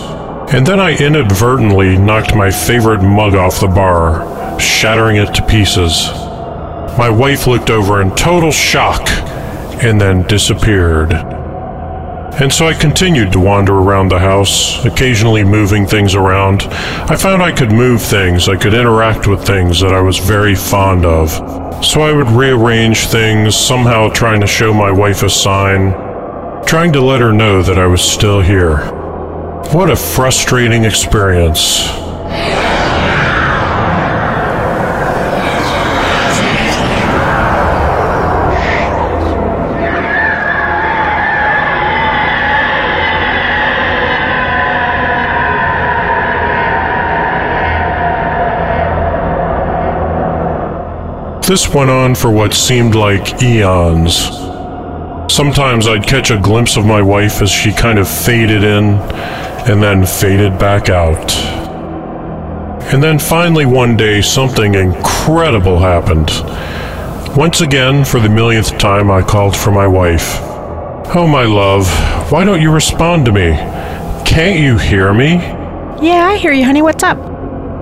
And 0.51 0.65
then 0.65 0.79
I 0.79 0.97
inadvertently 0.97 1.97
knocked 1.97 2.35
my 2.35 2.49
favorite 2.49 3.03
mug 3.03 3.35
off 3.35 3.59
the 3.59 3.67
bar, 3.67 4.59
shattering 4.59 5.17
it 5.17 5.35
to 5.35 5.45
pieces. 5.45 6.07
My 6.97 7.09
wife 7.09 7.45
looked 7.45 7.69
over 7.69 8.01
in 8.01 8.09
total 8.15 8.51
shock 8.51 9.07
and 9.83 10.01
then 10.01 10.23
disappeared. 10.23 11.34
And 12.37 12.51
so 12.51 12.67
I 12.67 12.73
continued 12.73 13.31
to 13.31 13.39
wander 13.39 13.73
around 13.73 14.09
the 14.09 14.19
house, 14.19 14.83
occasionally 14.83 15.45
moving 15.45 15.87
things 15.87 16.15
around. 16.15 16.63
I 16.63 17.15
found 17.15 17.41
I 17.41 17.53
could 17.53 17.71
move 17.71 18.01
things, 18.01 18.49
I 18.49 18.57
could 18.57 18.73
interact 18.73 19.25
with 19.25 19.45
things 19.45 19.79
that 19.79 19.93
I 19.93 20.01
was 20.01 20.17
very 20.19 20.53
fond 20.53 21.05
of. 21.05 21.31
So 21.83 22.01
I 22.01 22.11
would 22.11 22.27
rearrange 22.27 23.07
things, 23.07 23.55
somehow 23.55 24.09
trying 24.09 24.41
to 24.41 24.47
show 24.47 24.73
my 24.73 24.91
wife 24.91 25.23
a 25.23 25.29
sign, 25.29 25.93
trying 26.65 26.91
to 26.93 27.01
let 27.01 27.21
her 27.21 27.31
know 27.31 27.61
that 27.61 27.79
I 27.79 27.87
was 27.87 28.01
still 28.01 28.41
here. 28.41 28.79
What 29.71 29.89
a 29.89 29.95
frustrating 29.95 30.83
experience. 30.83 32.04
This 51.47 51.69
went 51.71 51.91
on 51.91 52.15
for 52.15 52.31
what 52.31 52.55
seemed 52.55 52.95
like 52.95 53.43
eons. 53.43 54.15
Sometimes 55.31 55.87
I'd 55.87 56.07
catch 56.07 56.31
a 56.31 56.39
glimpse 56.39 56.75
of 56.75 56.87
my 56.87 57.03
wife 57.03 57.39
as 57.39 57.51
she 57.51 57.71
kind 57.71 57.99
of 57.99 58.09
faded 58.09 58.63
in 58.63 58.95
and 59.69 59.83
then 59.83 60.07
faded 60.07 60.57
back 60.57 60.89
out. 60.89 61.31
And 62.91 63.03
then 63.03 63.19
finally 63.19 63.67
one 63.67 63.95
day 63.95 64.23
something 64.23 64.73
incredible 64.73 65.77
happened. 65.77 66.31
Once 67.37 67.61
again, 67.61 68.05
for 68.05 68.19
the 68.19 68.29
millionth 68.29 68.79
time, 68.79 69.11
I 69.11 69.21
called 69.21 69.55
for 69.55 69.69
my 69.69 69.85
wife. 69.85 70.39
Oh, 71.13 71.27
my 71.29 71.43
love, 71.43 71.87
why 72.31 72.43
don't 72.43 72.61
you 72.61 72.71
respond 72.71 73.23
to 73.25 73.31
me? 73.31 73.51
Can't 74.25 74.59
you 74.59 74.79
hear 74.79 75.13
me? 75.13 75.35
Yeah, 76.01 76.25
I 76.27 76.37
hear 76.37 76.53
you, 76.53 76.65
honey. 76.65 76.81
What's 76.81 77.03
up? 77.03 77.19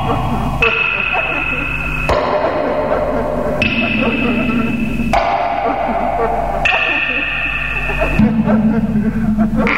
Ha 0.09 0.14
ha 0.14 0.38
ha. 9.66 9.77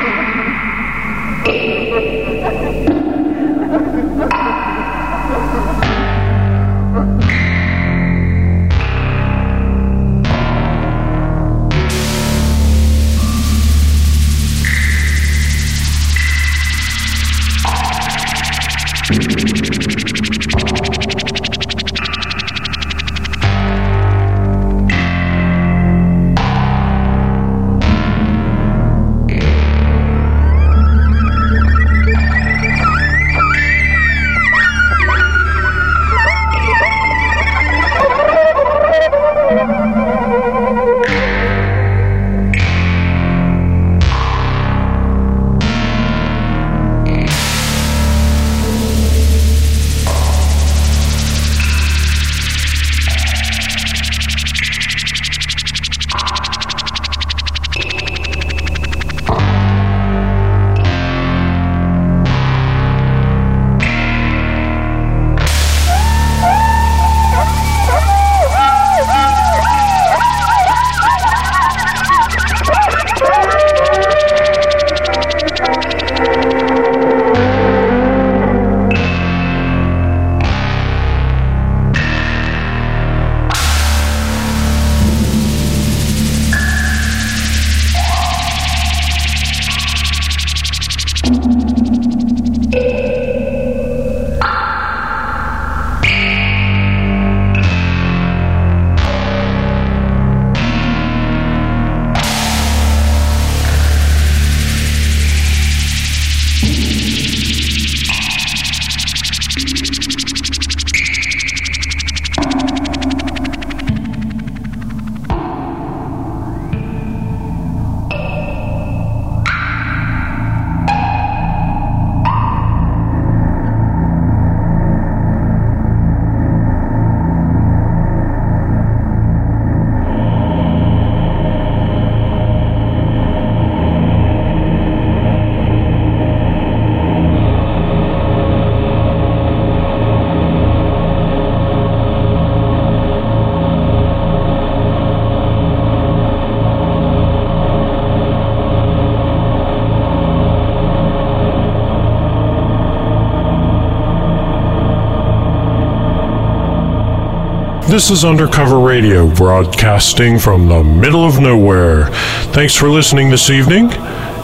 This 158.00 158.10
is 158.10 158.24
Undercover 158.24 158.78
Radio, 158.78 159.28
broadcasting 159.28 160.38
from 160.38 160.68
the 160.68 160.82
middle 160.82 161.22
of 161.22 161.38
nowhere. 161.38 162.06
Thanks 162.54 162.74
for 162.74 162.88
listening 162.88 163.28
this 163.28 163.50
evening. 163.50 163.90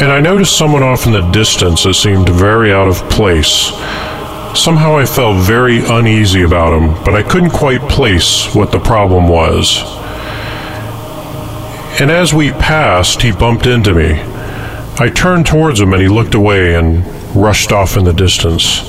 And 0.00 0.10
I 0.10 0.20
noticed 0.20 0.58
someone 0.58 0.82
off 0.82 1.06
in 1.06 1.12
the 1.12 1.30
distance 1.30 1.84
that 1.84 1.94
seemed 1.94 2.28
very 2.28 2.72
out 2.72 2.88
of 2.88 3.08
place. 3.08 3.70
Somehow 4.58 4.96
I 4.96 5.06
felt 5.06 5.44
very 5.46 5.84
uneasy 5.84 6.42
about 6.42 6.72
him, 6.72 7.04
but 7.04 7.14
I 7.14 7.22
couldn't 7.22 7.50
quite 7.50 7.80
place 7.82 8.52
what 8.56 8.72
the 8.72 8.80
problem 8.80 9.28
was. 9.28 9.82
And 12.00 12.10
as 12.10 12.34
we 12.34 12.50
passed, 12.50 13.22
he 13.22 13.30
bumped 13.30 13.66
into 13.66 13.94
me. 13.94 14.20
I 14.98 15.12
turned 15.14 15.46
towards 15.46 15.80
him 15.80 15.92
and 15.92 16.02
he 16.02 16.08
looked 16.08 16.34
away 16.34 16.74
and 16.74 17.06
rushed 17.36 17.70
off 17.70 17.96
in 17.96 18.04
the 18.04 18.12
distance. 18.12 18.80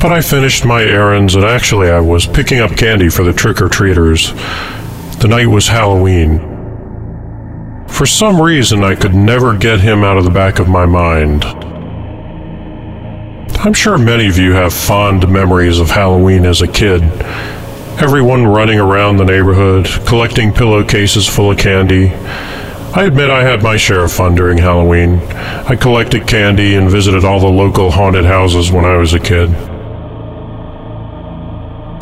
But 0.00 0.12
I 0.12 0.20
finished 0.20 0.64
my 0.64 0.82
errands 0.82 1.34
and 1.34 1.44
actually 1.44 1.90
I 1.90 1.98
was 1.98 2.24
picking 2.24 2.60
up 2.60 2.76
candy 2.76 3.08
for 3.08 3.24
the 3.24 3.32
trick 3.32 3.60
or 3.60 3.68
treaters. 3.68 4.32
The 5.18 5.26
night 5.28 5.48
was 5.48 5.66
Halloween. 5.66 6.57
For 7.88 8.06
some 8.06 8.40
reason, 8.40 8.84
I 8.84 8.94
could 8.94 9.14
never 9.14 9.56
get 9.56 9.80
him 9.80 10.04
out 10.04 10.18
of 10.18 10.24
the 10.24 10.30
back 10.30 10.60
of 10.60 10.68
my 10.68 10.86
mind. 10.86 11.44
I'm 13.60 13.74
sure 13.74 13.98
many 13.98 14.28
of 14.28 14.38
you 14.38 14.52
have 14.52 14.72
fond 14.72 15.28
memories 15.28 15.80
of 15.80 15.90
Halloween 15.90 16.46
as 16.46 16.62
a 16.62 16.68
kid. 16.68 17.02
Everyone 18.00 18.46
running 18.46 18.78
around 18.78 19.16
the 19.16 19.24
neighborhood, 19.24 19.86
collecting 20.06 20.52
pillowcases 20.52 21.26
full 21.26 21.50
of 21.50 21.58
candy. 21.58 22.10
I 22.94 23.04
admit 23.04 23.30
I 23.30 23.42
had 23.42 23.64
my 23.64 23.76
share 23.76 24.04
of 24.04 24.12
fun 24.12 24.36
during 24.36 24.58
Halloween. 24.58 25.18
I 25.18 25.74
collected 25.74 26.28
candy 26.28 26.76
and 26.76 26.88
visited 26.88 27.24
all 27.24 27.40
the 27.40 27.48
local 27.48 27.90
haunted 27.90 28.24
houses 28.24 28.70
when 28.70 28.84
I 28.84 28.96
was 28.96 29.12
a 29.12 29.20
kid. 29.20 29.50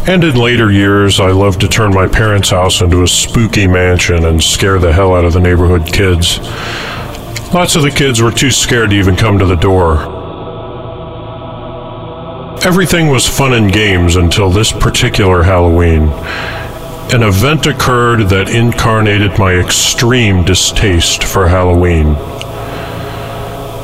And 0.09 0.23
in 0.23 0.37
later 0.37 0.71
years, 0.71 1.19
I 1.19 1.33
loved 1.33 1.61
to 1.63 1.69
turn 1.69 1.93
my 1.93 2.07
parents' 2.07 2.51
house 2.51 2.81
into 2.81 3.03
a 3.03 3.09
spooky 3.09 3.67
mansion 3.67 4.25
and 4.25 4.41
scare 4.41 4.79
the 4.79 4.93
hell 4.93 5.17
out 5.17 5.25
of 5.25 5.33
the 5.33 5.41
neighborhood 5.41 5.93
kids. 5.93 6.39
Lots 7.53 7.75
of 7.75 7.83
the 7.83 7.91
kids 7.91 8.23
were 8.23 8.31
too 8.31 8.53
scared 8.53 8.91
to 8.91 8.97
even 8.97 9.17
come 9.17 9.37
to 9.41 9.45
the 9.45 9.57
door. 9.57 10.15
Everything 12.65 13.09
was 13.09 13.29
fun 13.29 13.53
and 13.53 13.73
games 13.73 14.15
until 14.15 14.49
this 14.49 14.71
particular 14.71 15.43
Halloween. 15.43 16.09
An 17.13 17.25
event 17.25 17.67
occurred 17.67 18.29
that 18.29 18.49
incarnated 18.49 19.39
my 19.41 19.55
extreme 19.55 20.45
distaste 20.45 21.25
for 21.25 21.49
Halloween. 21.49 22.15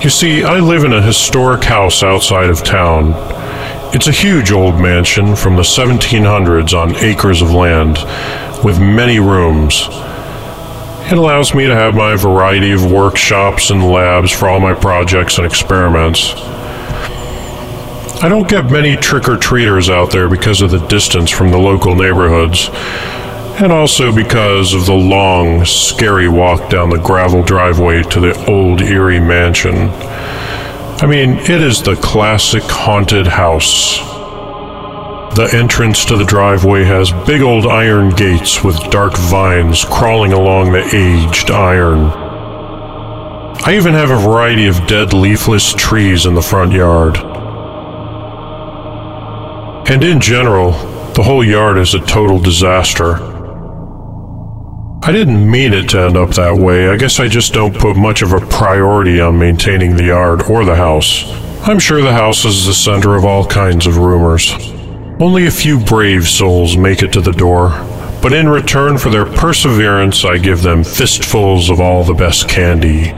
You 0.02 0.10
see, 0.10 0.44
I 0.44 0.60
live 0.60 0.84
in 0.84 0.92
a 0.92 1.02
historic 1.02 1.64
house 1.64 2.04
outside 2.04 2.48
of 2.48 2.62
town. 2.62 3.12
It's 3.94 4.06
a 4.06 4.12
huge 4.12 4.52
old 4.52 4.80
mansion 4.80 5.36
from 5.36 5.56
the 5.56 5.62
1700s 5.62 6.72
on 6.72 6.96
acres 6.96 7.42
of 7.42 7.52
land 7.52 7.98
with 8.64 8.80
many 8.80 9.20
rooms. 9.20 9.86
It 11.10 11.18
allows 11.18 11.54
me 11.54 11.66
to 11.66 11.74
have 11.74 11.94
my 11.94 12.16
variety 12.16 12.72
of 12.72 12.90
workshops 12.90 13.68
and 13.68 13.84
labs 13.84 14.32
for 14.32 14.48
all 14.48 14.60
my 14.60 14.72
projects 14.72 15.36
and 15.36 15.46
experiments. 15.46 16.32
I 18.22 18.28
don't 18.30 18.48
get 18.48 18.70
many 18.70 18.96
trick 18.96 19.28
or 19.28 19.36
treaters 19.36 19.90
out 19.90 20.10
there 20.10 20.30
because 20.30 20.62
of 20.62 20.70
the 20.70 20.78
distance 20.86 21.30
from 21.30 21.50
the 21.50 21.58
local 21.58 21.94
neighborhoods. 21.94 22.70
and 23.60 23.70
also 23.70 24.10
because 24.10 24.72
of 24.72 24.86
the 24.86 24.94
long, 24.94 25.66
scary 25.66 26.28
walk 26.28 26.70
down 26.70 26.88
the 26.88 26.96
gravel 26.96 27.42
driveway 27.42 28.02
to 28.04 28.20
the 28.20 28.46
old 28.46 28.80
eerie 28.80 29.20
mansion. 29.20 29.90
I 31.02 31.06
mean, 31.06 31.30
it 31.30 31.50
is 31.50 31.82
the 31.82 31.96
classic 31.96 32.62
haunted 32.62 33.26
house. 33.26 33.98
The 35.34 35.50
entrance 35.52 36.04
to 36.04 36.16
the 36.16 36.24
driveway 36.24 36.84
has 36.84 37.10
big 37.26 37.42
old 37.42 37.66
iron 37.66 38.10
gates 38.10 38.62
with 38.62 38.78
dark 38.92 39.16
vines 39.16 39.84
crawling 39.84 40.32
along 40.32 40.70
the 40.70 40.84
aged 40.94 41.50
iron. 41.50 42.04
I 43.64 43.74
even 43.74 43.94
have 43.94 44.10
a 44.10 44.16
variety 44.16 44.68
of 44.68 44.86
dead 44.86 45.12
leafless 45.12 45.74
trees 45.74 46.24
in 46.24 46.34
the 46.34 46.40
front 46.40 46.70
yard. 46.70 47.16
And 49.90 50.04
in 50.04 50.20
general, 50.20 50.70
the 51.14 51.24
whole 51.24 51.42
yard 51.42 51.78
is 51.78 51.94
a 51.94 52.06
total 52.06 52.38
disaster. 52.38 53.31
I 55.04 55.10
didn't 55.10 55.50
mean 55.50 55.72
it 55.72 55.88
to 55.90 55.98
end 55.98 56.16
up 56.16 56.30
that 56.34 56.54
way. 56.54 56.88
I 56.88 56.96
guess 56.96 57.18
I 57.18 57.26
just 57.26 57.52
don't 57.52 57.76
put 57.76 57.96
much 57.96 58.22
of 58.22 58.32
a 58.32 58.46
priority 58.46 59.20
on 59.20 59.36
maintaining 59.36 59.96
the 59.96 60.04
yard 60.04 60.44
or 60.44 60.64
the 60.64 60.76
house. 60.76 61.24
I'm 61.66 61.80
sure 61.80 62.00
the 62.00 62.12
house 62.12 62.44
is 62.44 62.66
the 62.66 62.72
center 62.72 63.16
of 63.16 63.24
all 63.24 63.44
kinds 63.44 63.88
of 63.88 63.96
rumors. 63.96 64.54
Only 65.18 65.46
a 65.46 65.50
few 65.50 65.80
brave 65.80 66.28
souls 66.28 66.76
make 66.76 67.02
it 67.02 67.12
to 67.14 67.20
the 67.20 67.32
door, 67.32 67.70
but 68.22 68.32
in 68.32 68.48
return 68.48 68.96
for 68.96 69.10
their 69.10 69.26
perseverance, 69.26 70.24
I 70.24 70.38
give 70.38 70.62
them 70.62 70.84
fistfuls 70.84 71.68
of 71.68 71.80
all 71.80 72.04
the 72.04 72.14
best 72.14 72.48
candy. 72.48 73.10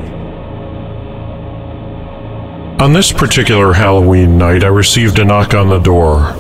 On 2.82 2.95
this 2.95 3.12
particular 3.12 3.74
Halloween 3.74 4.39
night, 4.39 4.64
I 4.64 4.68
received 4.68 5.18
a 5.18 5.24
knock 5.24 5.53
on 5.53 5.68
the 5.68 5.80
door. 5.80 6.32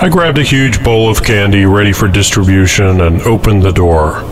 I 0.00 0.08
grabbed 0.10 0.38
a 0.38 0.42
huge 0.42 0.82
bowl 0.82 1.10
of 1.10 1.22
candy 1.22 1.66
ready 1.66 1.92
for 1.92 2.08
distribution 2.08 3.02
and 3.02 3.20
opened 3.22 3.62
the 3.62 3.70
door. 3.70 4.22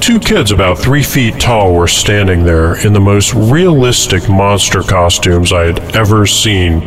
Two 0.00 0.18
kids 0.18 0.50
about 0.50 0.78
three 0.78 1.02
feet 1.02 1.38
tall 1.38 1.74
were 1.74 1.86
standing 1.86 2.42
there 2.44 2.84
in 2.84 2.94
the 2.94 3.00
most 3.00 3.34
realistic 3.34 4.28
monster 4.30 4.82
costumes 4.82 5.52
I 5.52 5.66
had 5.66 5.94
ever 5.94 6.26
seen. 6.26 6.82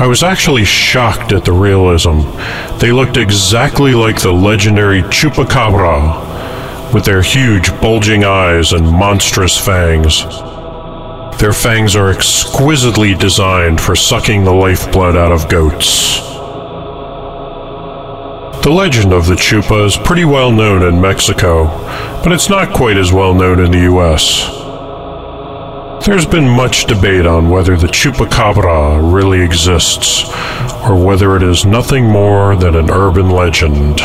I 0.00 0.06
was 0.06 0.22
actually 0.22 0.64
shocked 0.64 1.32
at 1.32 1.44
the 1.44 1.52
realism. 1.52 2.22
They 2.78 2.90
looked 2.90 3.18
exactly 3.18 3.92
like 3.92 4.22
the 4.22 4.32
legendary 4.32 5.02
Chupacabra, 5.02 6.94
with 6.94 7.04
their 7.04 7.20
huge 7.20 7.70
bulging 7.82 8.24
eyes 8.24 8.72
and 8.72 8.86
monstrous 8.86 9.58
fangs. 9.58 10.24
Their 11.38 11.52
fangs 11.52 11.94
are 11.96 12.10
exquisitely 12.10 13.14
designed 13.14 13.78
for 13.78 13.94
sucking 13.94 14.44
the 14.44 14.54
lifeblood 14.54 15.16
out 15.16 15.32
of 15.32 15.50
goats. 15.50 16.39
The 18.62 18.70
legend 18.70 19.14
of 19.14 19.26
the 19.26 19.36
Chupa 19.36 19.86
is 19.86 19.96
pretty 19.96 20.26
well 20.26 20.52
known 20.52 20.82
in 20.82 21.00
Mexico, 21.00 21.64
but 22.22 22.30
it's 22.30 22.50
not 22.50 22.74
quite 22.74 22.98
as 22.98 23.10
well 23.10 23.32
known 23.32 23.58
in 23.58 23.70
the 23.70 23.90
US. 23.90 24.44
There's 26.04 26.26
been 26.26 26.46
much 26.46 26.84
debate 26.84 27.24
on 27.24 27.48
whether 27.48 27.74
the 27.74 27.86
chupacabra 27.86 29.00
really 29.14 29.40
exists, 29.40 30.24
or 30.84 30.94
whether 30.94 31.36
it 31.36 31.42
is 31.42 31.64
nothing 31.64 32.04
more 32.04 32.54
than 32.54 32.76
an 32.76 32.90
urban 32.90 33.30
legend. 33.30 34.02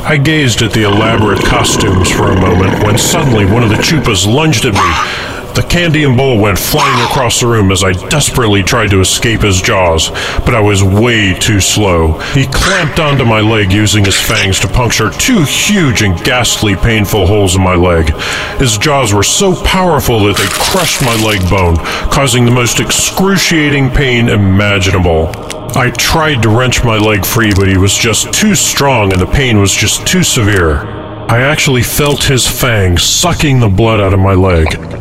I 0.00 0.16
gazed 0.16 0.62
at 0.62 0.72
the 0.72 0.84
elaborate 0.84 1.44
costumes 1.44 2.10
for 2.10 2.30
a 2.30 2.40
moment 2.40 2.82
when 2.82 2.96
suddenly 2.96 3.44
one 3.44 3.62
of 3.62 3.68
the 3.68 3.76
chupas 3.76 4.26
lunged 4.26 4.64
at 4.64 4.72
me. 4.72 5.37
The 5.58 5.64
candy 5.64 6.04
and 6.04 6.16
bowl 6.16 6.38
went 6.38 6.56
flying 6.56 7.04
across 7.06 7.40
the 7.40 7.48
room 7.48 7.72
as 7.72 7.82
I 7.82 7.90
desperately 7.90 8.62
tried 8.62 8.90
to 8.90 9.00
escape 9.00 9.40
his 9.40 9.60
jaws, 9.60 10.10
but 10.44 10.54
I 10.54 10.60
was 10.60 10.84
way 10.84 11.34
too 11.34 11.58
slow. 11.58 12.12
He 12.32 12.46
clamped 12.46 13.00
onto 13.00 13.24
my 13.24 13.40
leg 13.40 13.72
using 13.72 14.04
his 14.04 14.14
fangs 14.14 14.60
to 14.60 14.68
puncture 14.68 15.10
two 15.10 15.42
huge 15.42 16.02
and 16.02 16.16
ghastly 16.22 16.76
painful 16.76 17.26
holes 17.26 17.56
in 17.56 17.62
my 17.62 17.74
leg. 17.74 18.14
His 18.60 18.78
jaws 18.78 19.12
were 19.12 19.24
so 19.24 19.60
powerful 19.64 20.20
that 20.26 20.36
they 20.36 20.46
crushed 20.48 21.02
my 21.02 21.16
leg 21.26 21.40
bone, 21.50 21.76
causing 22.08 22.44
the 22.44 22.52
most 22.52 22.78
excruciating 22.78 23.90
pain 23.90 24.28
imaginable. 24.28 25.32
I 25.76 25.90
tried 25.90 26.40
to 26.42 26.50
wrench 26.50 26.84
my 26.84 26.98
leg 26.98 27.26
free, 27.26 27.50
but 27.56 27.66
he 27.66 27.78
was 27.78 27.98
just 27.98 28.32
too 28.32 28.54
strong 28.54 29.12
and 29.12 29.20
the 29.20 29.26
pain 29.26 29.58
was 29.58 29.74
just 29.74 30.06
too 30.06 30.22
severe. 30.22 30.86
I 31.28 31.40
actually 31.40 31.82
felt 31.82 32.22
his 32.22 32.46
fangs 32.46 33.02
sucking 33.02 33.58
the 33.58 33.68
blood 33.68 33.98
out 33.98 34.14
of 34.14 34.20
my 34.20 34.34
leg. 34.34 34.97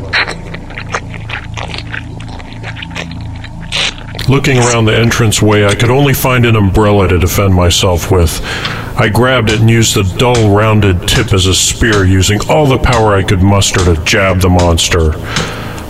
Looking 4.30 4.58
around 4.58 4.84
the 4.84 5.02
entranceway, 5.02 5.66
I 5.66 5.74
could 5.74 5.90
only 5.90 6.14
find 6.14 6.46
an 6.46 6.58
umbrella 6.58 7.08
to 7.08 7.18
defend 7.18 7.56
myself 7.56 8.12
with. 8.12 8.42
I 9.00 9.08
grabbed 9.08 9.50
it 9.50 9.62
and 9.62 9.70
used 9.70 9.96
the 9.96 10.04
dull, 10.18 10.54
rounded 10.54 11.08
tip 11.08 11.32
as 11.32 11.46
a 11.46 11.56
spear, 11.56 12.04
using 12.04 12.40
all 12.50 12.66
the 12.66 12.78
power 12.78 13.16
I 13.16 13.24
could 13.24 13.42
muster 13.42 13.86
to 13.86 14.04
jab 14.04 14.42
the 14.42 14.50
monster. 14.50 15.14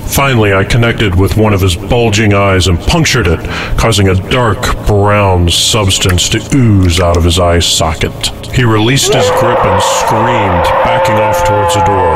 Finally, 0.08 0.54
I 0.54 0.66
connected 0.66 1.20
with 1.20 1.36
one 1.36 1.52
of 1.52 1.62
his 1.62 1.76
bulging 1.76 2.36
eyes 2.36 2.68
and 2.68 2.80
punctured 2.80 3.26
it, 3.26 3.40
causing 3.76 4.10
a 4.10 4.30
dark 4.30 4.86
brown 4.86 5.50
substance 5.50 6.30
to 6.30 6.56
ooze 6.56 7.00
out 7.00 7.18
of 7.18 7.24
his 7.24 7.40
eye 7.40 7.58
socket. 7.58 8.14
He 8.54 8.64
released 8.64 9.16
his 9.16 9.30
grip 9.40 9.58
and 9.66 9.82
screamed, 9.82 10.64
backing 10.86 11.16
off 11.16 11.44
towards 11.44 11.74
the 11.74 11.84
door. 11.86 12.14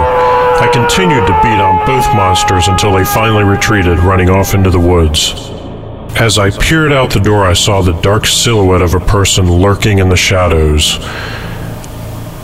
I 0.62 0.70
continued 0.72 1.26
to 1.26 1.40
beat 1.42 1.60
on 1.60 1.84
both 1.88 2.06
monsters 2.14 2.68
until 2.68 2.94
they 2.94 3.06
finally 3.06 3.44
retreated, 3.44 3.98
running 4.00 4.30
off 4.30 4.54
into 4.54 4.70
the 4.70 4.80
woods. 4.80 5.52
As 6.20 6.38
I 6.38 6.52
peered 6.52 6.92
out 6.92 7.12
the 7.12 7.20
door, 7.20 7.46
I 7.46 7.54
saw 7.54 7.82
the 7.82 8.00
dark 8.02 8.26
silhouette 8.26 8.82
of 8.82 8.94
a 8.94 9.00
person 9.00 9.52
lurking 9.52 10.00
in 10.00 10.10
the 10.10 10.18
shadows. 10.18 11.00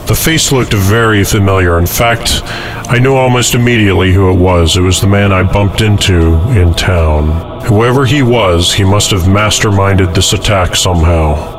The 0.08 0.16
face 0.16 0.52
looked 0.52 0.74
very 0.74 1.24
familiar. 1.26 1.78
In 1.78 1.86
fact, 1.86 2.42
I 2.90 2.98
knew 2.98 3.14
almost 3.14 3.56
immediately 3.56 4.14
who 4.14 4.32
it 4.32 4.40
was. 4.40 4.78
It 4.78 4.82
was 4.82 5.02
the 5.02 5.08
man 5.08 5.34
I 5.34 5.44
bumped 5.44 5.82
into 5.82 6.38
in 6.58 6.74
town. 6.76 7.62
Whoever 7.66 8.06
he 8.06 8.24
was, 8.24 8.74
he 8.74 8.86
must 8.86 9.12
have 9.12 9.24
masterminded 9.24 10.16
this 10.16 10.32
attack 10.32 10.76
somehow. 10.76 11.56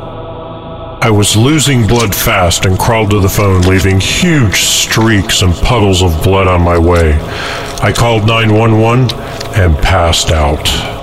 I 1.01 1.11
was 1.11 1.37
losing 1.37 1.87
blood 1.87 2.15
fast 2.15 2.65
and 2.65 2.79
crawled 2.79 3.11
to 3.11 3.21
the 3.21 3.29
phone, 3.29 3.61
leaving 3.63 4.01
huge 4.01 4.63
streaks 4.63 5.43
and 5.43 5.55
puddles 5.55 6.03
of 6.03 6.25
blood 6.25 6.49
on 6.49 6.63
my 6.63 6.79
way. 6.79 7.13
I 7.83 7.93
called 7.95 8.27
911 8.27 9.13
and 9.55 9.77
passed 9.79 10.31
out. 10.31 10.98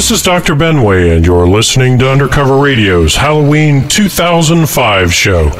This 0.00 0.10
is 0.12 0.22
Dr. 0.22 0.54
Benway, 0.54 1.14
and 1.14 1.26
you're 1.26 1.46
listening 1.46 1.98
to 1.98 2.10
Undercover 2.10 2.56
Radio's 2.56 3.16
Halloween 3.16 3.86
2005 3.86 5.12
show. 5.12 5.50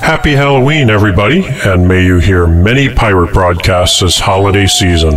Happy 0.00 0.32
Halloween, 0.32 0.90
everybody, 0.90 1.44
and 1.64 1.88
may 1.88 2.04
you 2.04 2.18
hear 2.18 2.46
many 2.46 2.88
pirate 2.88 3.34
broadcasts 3.34 4.00
this 4.00 4.20
holiday 4.20 4.66
season. 4.66 5.14